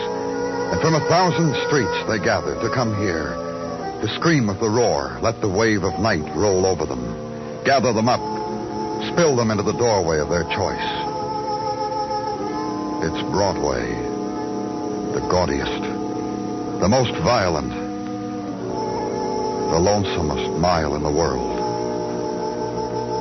And 0.70 0.80
from 0.80 0.94
a 0.94 1.02
thousand 1.08 1.56
streets 1.66 2.06
they 2.06 2.20
gather 2.20 2.54
to 2.54 2.70
come 2.70 2.94
here, 3.02 3.34
to 4.00 4.14
scream 4.14 4.46
with 4.46 4.60
the 4.60 4.70
roar, 4.70 5.18
let 5.22 5.40
the 5.40 5.48
wave 5.48 5.82
of 5.82 5.98
night 5.98 6.22
roll 6.36 6.66
over 6.66 6.86
them, 6.86 7.02
gather 7.64 7.92
them 7.92 8.08
up, 8.08 8.22
spill 9.10 9.34
them 9.34 9.50
into 9.50 9.64
the 9.64 9.72
doorway 9.72 10.20
of 10.20 10.30
their 10.30 10.44
choice. 10.44 10.88
It's 13.10 13.22
Broadway, 13.34 13.90
the 15.18 15.26
gaudiest, 15.26 15.82
the 16.78 16.88
most 16.88 17.10
violent, 17.24 17.72
the 19.72 19.80
lonesomest 19.82 20.60
mile 20.60 20.94
in 20.94 21.02
the 21.02 21.10
world. 21.10 21.57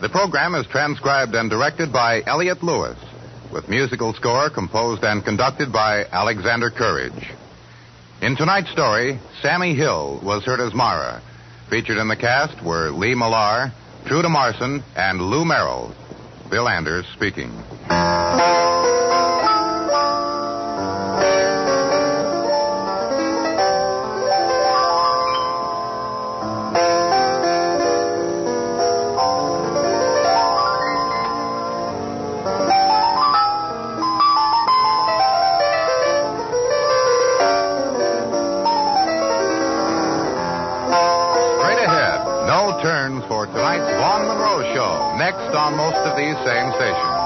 The 0.00 0.08
program 0.08 0.54
is 0.54 0.66
transcribed 0.68 1.34
and 1.34 1.50
directed 1.50 1.92
by 1.92 2.22
Elliott 2.24 2.62
Lewis, 2.62 2.96
with 3.52 3.68
musical 3.68 4.14
score 4.14 4.48
composed 4.48 5.02
and 5.02 5.24
conducted 5.24 5.72
by 5.72 6.04
Alexander 6.04 6.70
Courage. 6.70 7.32
In 8.22 8.36
tonight's 8.36 8.70
story, 8.70 9.18
Sammie 9.42 9.74
Hill 9.74 10.20
was 10.22 10.44
heard 10.44 10.60
as 10.60 10.72
Mara. 10.72 11.20
Featured 11.68 11.98
in 11.98 12.06
the 12.06 12.16
cast 12.16 12.62
were 12.62 12.90
Lee 12.90 13.16
Millar, 13.16 13.72
Truda 14.06 14.30
Marson, 14.30 14.84
and 14.94 15.20
Lou 15.20 15.44
Merrill. 15.44 15.92
Bill 16.48 16.68
Anders 16.68 17.06
speaking. 17.14 17.50
For 43.28 43.44
tonight's 43.44 43.84
Vaughn 44.00 44.24
Monroe 44.24 44.64
Show, 44.72 44.92
next 45.20 45.52
on 45.52 45.76
most 45.76 46.00
of 46.08 46.16
these 46.16 46.34
same 46.48 46.72
stations. 46.80 47.16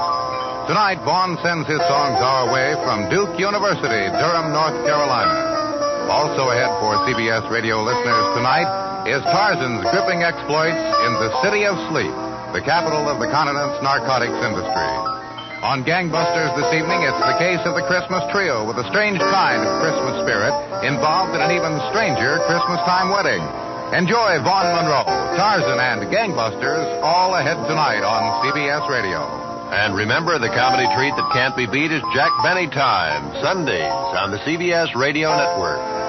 Tonight, 0.67 0.99
Vaughn 1.07 1.39
sends 1.39 1.63
his 1.63 1.79
songs 1.87 2.19
our 2.19 2.51
way 2.51 2.75
from 2.83 3.07
Duke 3.07 3.39
University, 3.39 4.11
Durham, 4.11 4.51
North 4.51 4.75
Carolina. 4.83 6.11
Also 6.11 6.51
ahead 6.51 6.67
for 6.83 6.99
CBS 7.07 7.47
radio 7.47 7.79
listeners 7.79 8.27
tonight 8.35 8.67
is 9.07 9.23
Tarzan's 9.31 9.87
gripping 9.95 10.27
exploits 10.27 10.83
in 11.07 11.11
the 11.23 11.31
City 11.39 11.63
of 11.63 11.79
Sleep, 11.87 12.11
the 12.51 12.63
capital 12.63 13.07
of 13.07 13.23
the 13.23 13.31
continent's 13.31 13.79
narcotics 13.79 14.35
industry. 14.43 14.91
On 15.63 15.87
Gangbusters 15.87 16.51
this 16.59 16.71
evening, 16.75 17.07
it's 17.07 17.23
the 17.23 17.39
case 17.39 17.63
of 17.63 17.79
the 17.79 17.87
Christmas 17.87 18.27
trio 18.35 18.67
with 18.67 18.75
a 18.75 18.87
strange 18.91 19.19
kind 19.19 19.63
of 19.63 19.71
Christmas 19.79 20.19
spirit 20.27 20.51
involved 20.83 21.31
in 21.31 21.39
an 21.39 21.55
even 21.55 21.79
stranger 21.95 22.43
Christmas 22.43 22.83
time 22.83 23.07
wedding. 23.15 23.62
Enjoy 23.93 24.41
Vaughn 24.41 24.73
Monroe, 24.73 25.05
Tarzan, 25.37 25.77
and 25.77 26.09
Gangbusters 26.11 26.99
all 27.03 27.35
ahead 27.35 27.57
tonight 27.67 28.01
on 28.01 28.41
CBS 28.41 28.89
Radio. 28.89 29.21
And 29.69 29.95
remember, 29.95 30.39
the 30.39 30.49
comedy 30.49 30.89
treat 30.95 31.15
that 31.15 31.29
can't 31.31 31.55
be 31.55 31.67
beat 31.67 31.91
is 31.91 32.01
Jack 32.11 32.31
Benny 32.41 32.65
Time, 32.65 33.31
Sundays 33.43 33.93
on 34.17 34.31
the 34.31 34.39
CBS 34.39 34.95
Radio 34.95 35.29
Network. 35.37 36.02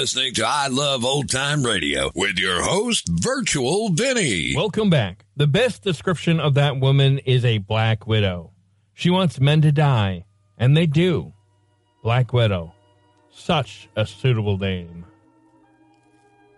Listening 0.00 0.32
to 0.32 0.42
I 0.46 0.68
Love 0.68 1.04
Old 1.04 1.28
Time 1.28 1.62
Radio 1.62 2.10
with 2.14 2.38
your 2.38 2.62
host, 2.62 3.06
Virtual 3.06 3.90
Vinny. 3.90 4.54
Welcome 4.56 4.88
back. 4.88 5.26
The 5.36 5.46
best 5.46 5.82
description 5.82 6.40
of 6.40 6.54
that 6.54 6.80
woman 6.80 7.18
is 7.18 7.44
a 7.44 7.58
black 7.58 8.06
widow. 8.06 8.52
She 8.94 9.10
wants 9.10 9.38
men 9.38 9.60
to 9.60 9.70
die, 9.70 10.24
and 10.56 10.74
they 10.74 10.86
do. 10.86 11.34
Black 12.02 12.32
Widow. 12.32 12.72
Such 13.30 13.90
a 13.94 14.06
suitable 14.06 14.56
name. 14.56 15.04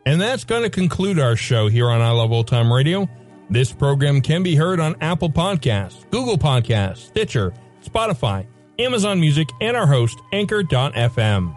And 0.06 0.20
that's 0.20 0.44
going 0.44 0.62
to 0.62 0.70
conclude 0.70 1.18
our 1.18 1.34
show 1.34 1.66
here 1.66 1.90
on 1.90 2.00
I 2.00 2.12
Love 2.12 2.30
Old 2.30 2.46
Time 2.46 2.72
Radio. 2.72 3.08
This 3.50 3.72
program 3.72 4.20
can 4.20 4.44
be 4.44 4.54
heard 4.54 4.78
on 4.78 4.94
Apple 5.00 5.30
Podcasts, 5.30 6.08
Google 6.12 6.38
Podcasts, 6.38 7.08
Stitcher, 7.08 7.52
Spotify, 7.84 8.46
Amazon 8.78 9.18
Music, 9.18 9.48
and 9.60 9.76
our 9.76 9.88
host, 9.88 10.20
Anchor.fm. 10.32 11.56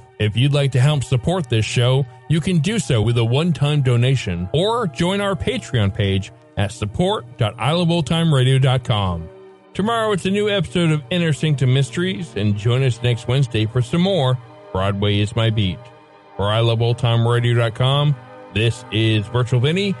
If 0.21 0.37
you'd 0.37 0.53
like 0.53 0.71
to 0.73 0.79
help 0.79 1.03
support 1.03 1.49
this 1.49 1.65
show, 1.65 2.05
you 2.29 2.39
can 2.41 2.59
do 2.59 2.77
so 2.77 3.01
with 3.01 3.17
a 3.17 3.25
one-time 3.25 3.81
donation 3.81 4.47
or 4.53 4.85
join 4.85 5.19
our 5.19 5.33
Patreon 5.33 5.95
page 5.95 6.31
at 6.57 6.71
support.iloveoldtimeradio.com. 6.71 9.29
Tomorrow 9.73 10.11
it's 10.11 10.27
a 10.27 10.29
new 10.29 10.47
episode 10.47 10.91
of 10.91 11.01
Inner 11.09 11.33
Sanctum 11.33 11.73
Mysteries, 11.73 12.35
and 12.35 12.55
join 12.55 12.83
us 12.83 13.01
next 13.01 13.27
Wednesday 13.27 13.65
for 13.65 13.81
some 13.81 14.01
more 14.01 14.37
Broadway 14.71 15.17
is 15.17 15.35
My 15.35 15.49
Beat. 15.49 15.79
For 16.37 16.45
iloveoldtimeradio.com, 16.45 18.15
this 18.53 18.85
is 18.91 19.25
Virtual 19.25 19.59
Vinny, 19.59 19.95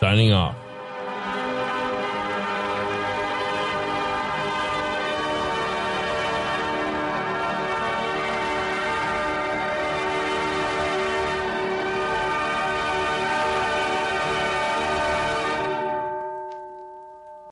signing 0.00 0.32
off. 0.32 0.59